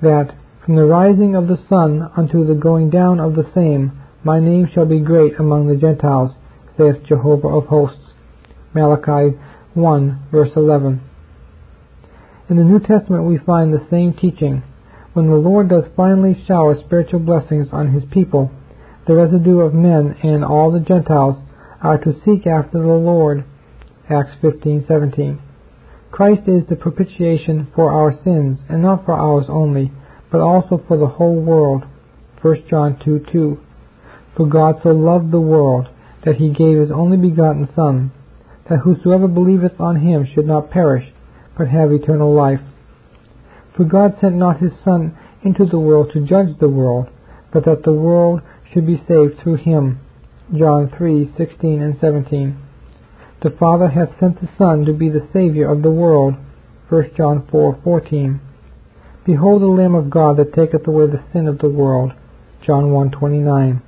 that 0.01 0.35
from 0.63 0.75
the 0.75 0.85
rising 0.85 1.35
of 1.35 1.47
the 1.47 1.59
sun 1.67 2.09
unto 2.15 2.45
the 2.45 2.53
going 2.53 2.89
down 2.89 3.19
of 3.19 3.35
the 3.35 3.49
same, 3.53 3.91
my 4.23 4.39
name 4.39 4.69
shall 4.71 4.85
be 4.85 4.99
great 4.99 5.39
among 5.39 5.67
the 5.67 5.75
Gentiles, 5.75 6.31
saith 6.77 7.03
Jehovah 7.03 7.49
of 7.49 7.65
hosts. 7.65 8.13
Malachi 8.73 9.37
1 9.73 10.27
verse 10.31 10.51
11. 10.55 11.01
In 12.49 12.57
the 12.57 12.63
New 12.63 12.79
Testament 12.79 13.25
we 13.25 13.37
find 13.37 13.73
the 13.73 13.87
same 13.89 14.13
teaching. 14.13 14.63
When 15.13 15.27
the 15.27 15.35
Lord 15.35 15.69
does 15.69 15.83
finally 15.95 16.43
shower 16.47 16.79
spiritual 16.79 17.19
blessings 17.19 17.67
on 17.71 17.91
his 17.91 18.03
people, 18.11 18.51
the 19.05 19.15
residue 19.15 19.59
of 19.59 19.73
men 19.73 20.15
and 20.23 20.43
all 20.45 20.71
the 20.71 20.79
Gentiles 20.79 21.37
are 21.81 21.97
to 21.97 22.19
seek 22.23 22.47
after 22.47 22.79
the 22.79 22.93
Lord. 22.93 23.43
Acts 24.09 24.35
15:17. 24.41 25.39
Christ 26.13 26.47
is 26.47 26.61
the 26.69 26.75
propitiation 26.75 27.69
for 27.73 27.91
our 27.91 28.13
sins, 28.23 28.59
and 28.69 28.83
not 28.83 29.03
for 29.03 29.15
ours 29.15 29.47
only, 29.49 29.91
but 30.29 30.41
also 30.41 30.79
for 30.87 30.95
the 30.95 31.07
whole 31.07 31.41
world. 31.41 31.85
1 32.39 32.65
John 32.69 32.99
2 33.03 33.25
2. 33.31 33.57
For 34.37 34.45
God 34.45 34.79
so 34.83 34.91
loved 34.91 35.31
the 35.31 35.41
world, 35.41 35.87
that 36.23 36.35
he 36.35 36.49
gave 36.49 36.77
his 36.77 36.91
only 36.91 37.17
begotten 37.17 37.67
Son, 37.75 38.11
that 38.69 38.81
whosoever 38.81 39.27
believeth 39.27 39.81
on 39.81 40.01
him 40.01 40.23
should 40.23 40.45
not 40.45 40.69
perish, 40.69 41.11
but 41.57 41.69
have 41.69 41.91
eternal 41.91 42.31
life. 42.31 42.61
For 43.75 43.83
God 43.83 44.15
sent 44.21 44.35
not 44.35 44.59
his 44.59 44.73
Son 44.85 45.17
into 45.41 45.65
the 45.65 45.79
world 45.79 46.11
to 46.13 46.27
judge 46.27 46.59
the 46.59 46.69
world, 46.69 47.09
but 47.51 47.65
that 47.65 47.81
the 47.81 47.91
world 47.91 48.41
should 48.71 48.85
be 48.85 49.03
saved 49.07 49.39
through 49.39 49.55
him. 49.55 49.99
John 50.53 50.89
3:16 50.89 51.81
and 51.81 51.97
17. 51.99 52.55
The 53.43 53.49
Father 53.49 53.89
hath 53.89 54.17
sent 54.21 54.39
the 54.39 54.47
Son 54.57 54.85
to 54.85 54.93
be 54.93 55.09
the 55.09 55.27
Saviour 55.33 55.69
of 55.69 55.81
the 55.81 55.91
world. 55.91 56.35
1 56.87 57.11
John 57.13 57.41
4:14. 57.51 58.39
Behold 59.25 59.61
the 59.61 59.67
Lamb 59.67 59.95
of 59.95 60.09
God 60.09 60.37
that 60.37 60.53
taketh 60.53 60.87
away 60.87 61.07
the 61.07 61.19
sin 61.33 61.49
of 61.49 61.57
the 61.57 61.67
world. 61.67 62.13
John 62.61 62.93
1:29. 62.93 63.81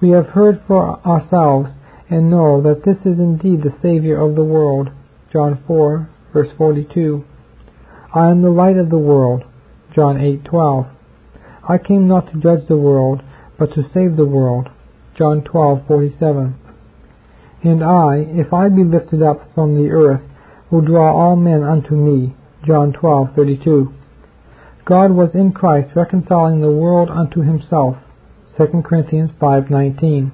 We 0.00 0.10
have 0.10 0.30
heard 0.30 0.60
for 0.66 0.98
ourselves 1.06 1.70
and 2.10 2.28
know 2.28 2.60
that 2.60 2.82
this 2.82 2.96
is 3.06 3.20
indeed 3.20 3.62
the 3.62 3.72
Saviour 3.80 4.20
of 4.20 4.34
the 4.34 4.42
world. 4.42 4.90
John 5.30 5.58
4 5.64 6.08
verse 6.32 6.50
42. 6.58 7.22
I 8.14 8.30
am 8.30 8.42
the 8.42 8.50
light 8.50 8.78
of 8.78 8.90
the 8.90 8.98
world. 8.98 9.44
John 9.92 10.16
8:12. 10.16 10.86
I 11.68 11.78
came 11.78 12.08
not 12.08 12.32
to 12.32 12.40
judge 12.40 12.66
the 12.66 12.76
world, 12.76 13.22
but 13.58 13.70
to 13.74 13.88
save 13.94 14.16
the 14.16 14.26
world. 14.26 14.70
John 15.14 15.42
12:47. 15.42 16.54
And 17.66 17.82
I, 17.82 18.18
if 18.18 18.52
I 18.52 18.68
be 18.68 18.84
lifted 18.84 19.22
up 19.22 19.52
from 19.52 19.74
the 19.74 19.90
earth, 19.90 20.22
will 20.70 20.82
draw 20.82 21.12
all 21.12 21.34
men 21.34 21.64
unto 21.64 21.96
me. 21.96 22.32
John 22.64 22.92
12:32. 22.92 23.92
God 24.84 25.10
was 25.10 25.34
in 25.34 25.50
Christ 25.50 25.96
reconciling 25.96 26.60
the 26.60 26.70
world 26.70 27.10
unto 27.10 27.40
himself. 27.40 27.96
2 28.56 28.84
Corinthians 28.84 29.32
5:19. 29.40 30.30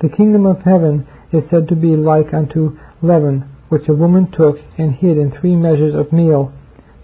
The 0.00 0.10
kingdom 0.10 0.44
of 0.44 0.60
heaven 0.60 1.06
is 1.32 1.44
said 1.48 1.68
to 1.68 1.74
be 1.74 1.96
like 1.96 2.34
unto 2.34 2.76
leaven, 3.00 3.46
which 3.70 3.88
a 3.88 3.94
woman 3.94 4.26
took 4.30 4.58
and 4.76 4.92
hid 4.92 5.16
in 5.16 5.30
three 5.30 5.56
measures 5.56 5.94
of 5.94 6.12
meal, 6.12 6.52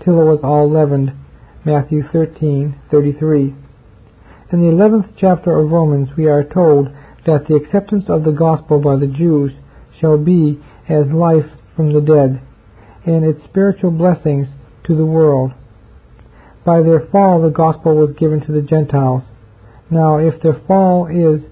till 0.01 0.21
it 0.21 0.27
was 0.27 0.41
all 0.45 0.69
leavened. 0.69 1.11
Matthew 1.65 2.03
13:33. 2.03 3.55
In 4.51 4.61
the 4.61 4.69
eleventh 4.69 5.07
chapter 5.17 5.59
of 5.59 5.73
Romans 5.73 6.15
we 6.19 6.27
are 6.27 6.45
told 6.45 6.91
that 7.27 7.47
the 7.47 7.55
acceptance 7.55 8.05
of 8.09 8.25
the 8.25 8.33
gospel 8.33 8.81
by 8.81 8.97
the 8.97 9.07
Jews 9.07 9.53
shall 10.01 10.19
be 10.19 10.61
as 10.89 11.07
life 11.07 11.47
from 11.77 11.93
the 11.93 12.01
dead, 12.01 12.41
and 13.07 13.25
its 13.25 13.43
spiritual 13.45 13.91
blessings 13.91 14.49
to 14.85 14.97
the 14.97 15.07
world. 15.07 15.53
By 16.65 16.83
their 16.83 17.01
fall 17.01 17.41
the 17.41 17.51
gospel 17.51 17.97
was 17.97 18.17
given 18.19 18.41
to 18.47 18.53
the 18.53 18.63
Gentiles. 18.63 19.23
Now 19.91 20.19
if 20.19 20.41
their 20.43 20.61
fall 20.67 21.07
is 21.07 21.43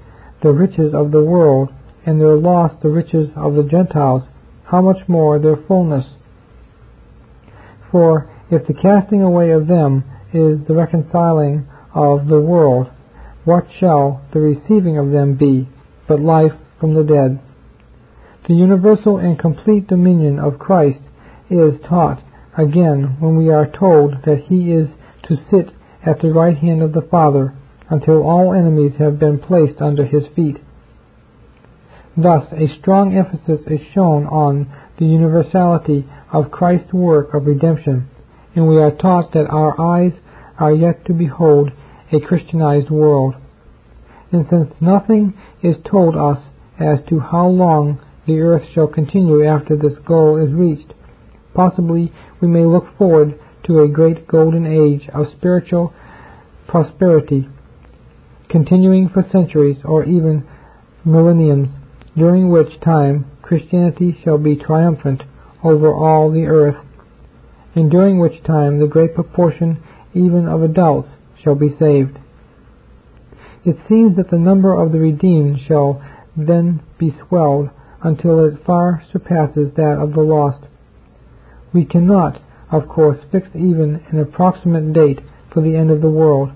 the 0.42 0.52
riches 0.52 0.94
of 0.94 1.10
the 1.10 1.22
world, 1.22 1.70
and 2.06 2.20
their 2.20 2.36
loss 2.36 2.72
the 2.82 2.88
riches 2.88 3.30
of 3.36 3.54
the 3.54 3.62
Gentiles, 3.62 4.22
how 4.64 4.80
much 4.80 5.08
more 5.08 5.38
their 5.38 5.56
fullness, 5.56 6.06
For 7.90 8.30
if 8.50 8.66
the 8.66 8.74
casting 8.74 9.22
away 9.22 9.50
of 9.50 9.66
them 9.66 10.04
is 10.32 10.66
the 10.66 10.74
reconciling 10.74 11.66
of 11.92 12.28
the 12.28 12.40
world, 12.40 12.88
what 13.44 13.66
shall 13.78 14.22
the 14.32 14.40
receiving 14.40 14.98
of 14.98 15.10
them 15.10 15.34
be 15.34 15.68
but 16.06 16.20
life 16.20 16.52
from 16.78 16.94
the 16.94 17.04
dead? 17.04 17.40
The 18.46 18.54
universal 18.54 19.18
and 19.18 19.38
complete 19.38 19.86
dominion 19.86 20.38
of 20.38 20.58
Christ 20.58 21.00
is 21.48 21.80
taught 21.88 22.22
again 22.56 23.16
when 23.20 23.36
we 23.36 23.50
are 23.50 23.66
told 23.66 24.14
that 24.24 24.44
he 24.48 24.72
is 24.72 24.88
to 25.28 25.36
sit 25.50 25.72
at 26.04 26.20
the 26.20 26.32
right 26.32 26.56
hand 26.56 26.82
of 26.82 26.92
the 26.92 27.06
Father 27.10 27.54
until 27.88 28.22
all 28.22 28.54
enemies 28.54 28.92
have 28.98 29.18
been 29.18 29.38
placed 29.38 29.80
under 29.80 30.04
his 30.04 30.24
feet. 30.34 30.58
Thus, 32.16 32.44
a 32.52 32.78
strong 32.80 33.16
emphasis 33.16 33.60
is 33.66 33.80
shown 33.94 34.26
on 34.26 34.70
the 34.98 35.06
universality 35.06 36.06
of 36.32 36.50
Christ's 36.50 36.92
work 36.92 37.34
of 37.34 37.46
redemption, 37.46 38.08
and 38.54 38.68
we 38.68 38.78
are 38.78 38.90
taught 38.90 39.32
that 39.32 39.48
our 39.48 39.80
eyes 39.80 40.12
are 40.58 40.72
yet 40.72 41.04
to 41.06 41.12
behold 41.12 41.70
a 42.12 42.20
Christianized 42.20 42.90
world. 42.90 43.34
And 44.32 44.46
since 44.50 44.72
nothing 44.80 45.34
is 45.62 45.76
told 45.84 46.16
us 46.16 46.38
as 46.78 46.98
to 47.08 47.20
how 47.20 47.46
long 47.48 48.00
the 48.26 48.40
earth 48.40 48.64
shall 48.74 48.86
continue 48.86 49.46
after 49.46 49.76
this 49.76 49.98
goal 50.06 50.36
is 50.36 50.52
reached, 50.52 50.94
possibly 51.54 52.12
we 52.40 52.48
may 52.48 52.64
look 52.64 52.96
forward 52.96 53.38
to 53.64 53.80
a 53.80 53.88
great 53.88 54.26
golden 54.26 54.66
age 54.66 55.08
of 55.12 55.26
spiritual 55.36 55.92
prosperity, 56.66 57.48
continuing 58.48 59.08
for 59.08 59.26
centuries 59.30 59.78
or 59.84 60.04
even 60.04 60.46
millenniums, 61.04 61.68
during 62.16 62.50
which 62.50 62.80
time 62.80 63.26
Christianity 63.42 64.18
shall 64.24 64.38
be 64.38 64.56
triumphant 64.56 65.22
over 65.62 65.92
all 65.92 66.30
the 66.30 66.46
earth, 66.46 66.76
and 67.74 67.90
during 67.90 68.18
which 68.18 68.42
time 68.44 68.78
the 68.78 68.86
great 68.86 69.14
proportion 69.14 69.82
even 70.14 70.48
of 70.48 70.62
adults 70.62 71.08
shall 71.42 71.54
be 71.54 71.76
saved. 71.78 72.18
It 73.64 73.76
seems 73.88 74.16
that 74.16 74.30
the 74.30 74.38
number 74.38 74.74
of 74.74 74.92
the 74.92 74.98
redeemed 74.98 75.60
shall 75.66 76.02
then 76.36 76.82
be 76.98 77.14
swelled 77.26 77.70
until 78.02 78.44
it 78.44 78.64
far 78.64 79.02
surpasses 79.12 79.72
that 79.76 79.98
of 79.98 80.14
the 80.14 80.22
lost. 80.22 80.64
We 81.72 81.84
cannot, 81.84 82.40
of 82.70 82.88
course, 82.88 83.18
fix 83.30 83.48
even 83.54 84.02
an 84.10 84.18
approximate 84.18 84.92
date 84.92 85.20
for 85.52 85.60
the 85.60 85.76
end 85.76 85.90
of 85.90 86.00
the 86.00 86.10
world. 86.10 86.50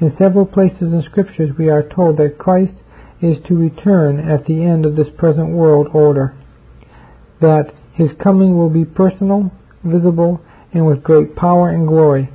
In 0.00 0.14
several 0.18 0.46
places 0.46 0.92
in 0.92 1.02
Scriptures 1.10 1.56
we 1.58 1.68
are 1.68 1.82
told 1.82 2.16
that 2.16 2.38
Christ 2.38 2.74
is 3.20 3.36
to 3.46 3.56
return 3.56 4.18
at 4.18 4.46
the 4.46 4.62
end 4.62 4.84
of 4.84 4.96
this 4.96 5.08
present 5.16 5.50
world 5.50 5.88
order, 5.92 6.34
that 7.40 7.72
his 7.92 8.10
coming 8.22 8.56
will 8.56 8.70
be 8.70 8.84
personal, 8.84 9.50
visible, 9.84 10.40
and 10.72 10.86
with 10.86 11.02
great 11.02 11.36
power 11.36 11.70
and 11.70 11.86
glory, 11.86 12.30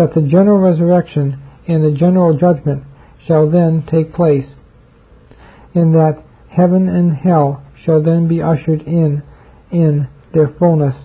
that 0.00 0.14
the 0.14 0.22
general 0.22 0.58
resurrection 0.58 1.38
and 1.68 1.84
the 1.84 1.98
general 1.98 2.34
judgment 2.34 2.82
shall 3.26 3.50
then 3.50 3.86
take 3.90 4.14
place, 4.14 4.46
and 5.74 5.94
that 5.94 6.24
heaven 6.48 6.88
and 6.88 7.14
hell 7.14 7.62
shall 7.84 8.02
then 8.02 8.26
be 8.26 8.40
ushered 8.40 8.80
in 8.80 9.22
in 9.70 10.08
their 10.32 10.48
fullness. 10.58 10.96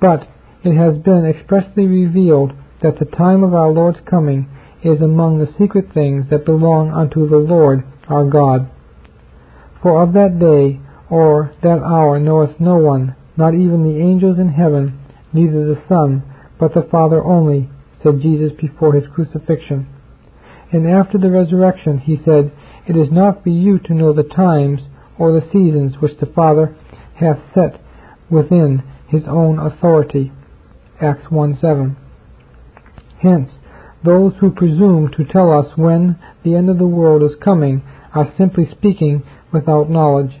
But 0.00 0.28
it 0.62 0.76
has 0.76 0.96
been 0.98 1.26
expressly 1.26 1.88
revealed 1.88 2.52
that 2.82 3.00
the 3.00 3.04
time 3.04 3.42
of 3.42 3.52
our 3.52 3.70
Lord's 3.70 3.98
coming 4.08 4.48
is 4.84 5.00
among 5.00 5.38
the 5.38 5.52
secret 5.58 5.92
things 5.92 6.26
that 6.30 6.44
belong 6.44 6.92
unto 6.92 7.28
the 7.28 7.36
Lord 7.36 7.82
our 8.08 8.30
God. 8.30 8.70
For 9.82 10.00
of 10.00 10.12
that 10.12 10.38
day 10.38 10.78
or 11.10 11.52
that 11.64 11.82
hour 11.82 12.20
knoweth 12.20 12.60
no 12.60 12.76
one, 12.76 13.16
not 13.36 13.54
even 13.54 13.82
the 13.82 14.00
angels 14.00 14.38
in 14.38 14.50
heaven, 14.50 15.00
neither 15.32 15.64
the 15.64 15.82
Son, 15.88 16.22
but 16.60 16.74
the 16.74 16.86
Father 16.90 17.24
only, 17.24 17.70
said 18.02 18.20
Jesus 18.20 18.52
before 18.60 18.92
his 18.92 19.04
crucifixion. 19.14 19.88
And 20.70 20.86
after 20.86 21.18
the 21.18 21.30
resurrection 21.30 21.98
he 21.98 22.20
said, 22.24 22.52
It 22.86 22.96
is 22.96 23.10
not 23.10 23.42
for 23.42 23.48
you 23.48 23.78
to 23.80 23.94
know 23.94 24.12
the 24.12 24.22
times 24.22 24.80
or 25.18 25.32
the 25.32 25.46
seasons 25.50 25.96
which 26.00 26.18
the 26.20 26.26
Father 26.26 26.76
hath 27.16 27.38
set 27.54 27.80
within 28.30 28.82
his 29.08 29.22
own 29.26 29.58
authority. 29.58 30.30
Acts 31.00 31.30
1 31.30 31.58
7. 31.60 31.96
Hence, 33.22 33.50
those 34.04 34.34
who 34.40 34.50
presume 34.50 35.10
to 35.16 35.24
tell 35.24 35.50
us 35.52 35.76
when 35.76 36.18
the 36.44 36.54
end 36.54 36.70
of 36.70 36.78
the 36.78 36.86
world 36.86 37.22
is 37.22 37.36
coming 37.42 37.82
are 38.14 38.32
simply 38.38 38.68
speaking 38.70 39.22
without 39.52 39.90
knowledge. 39.90 40.40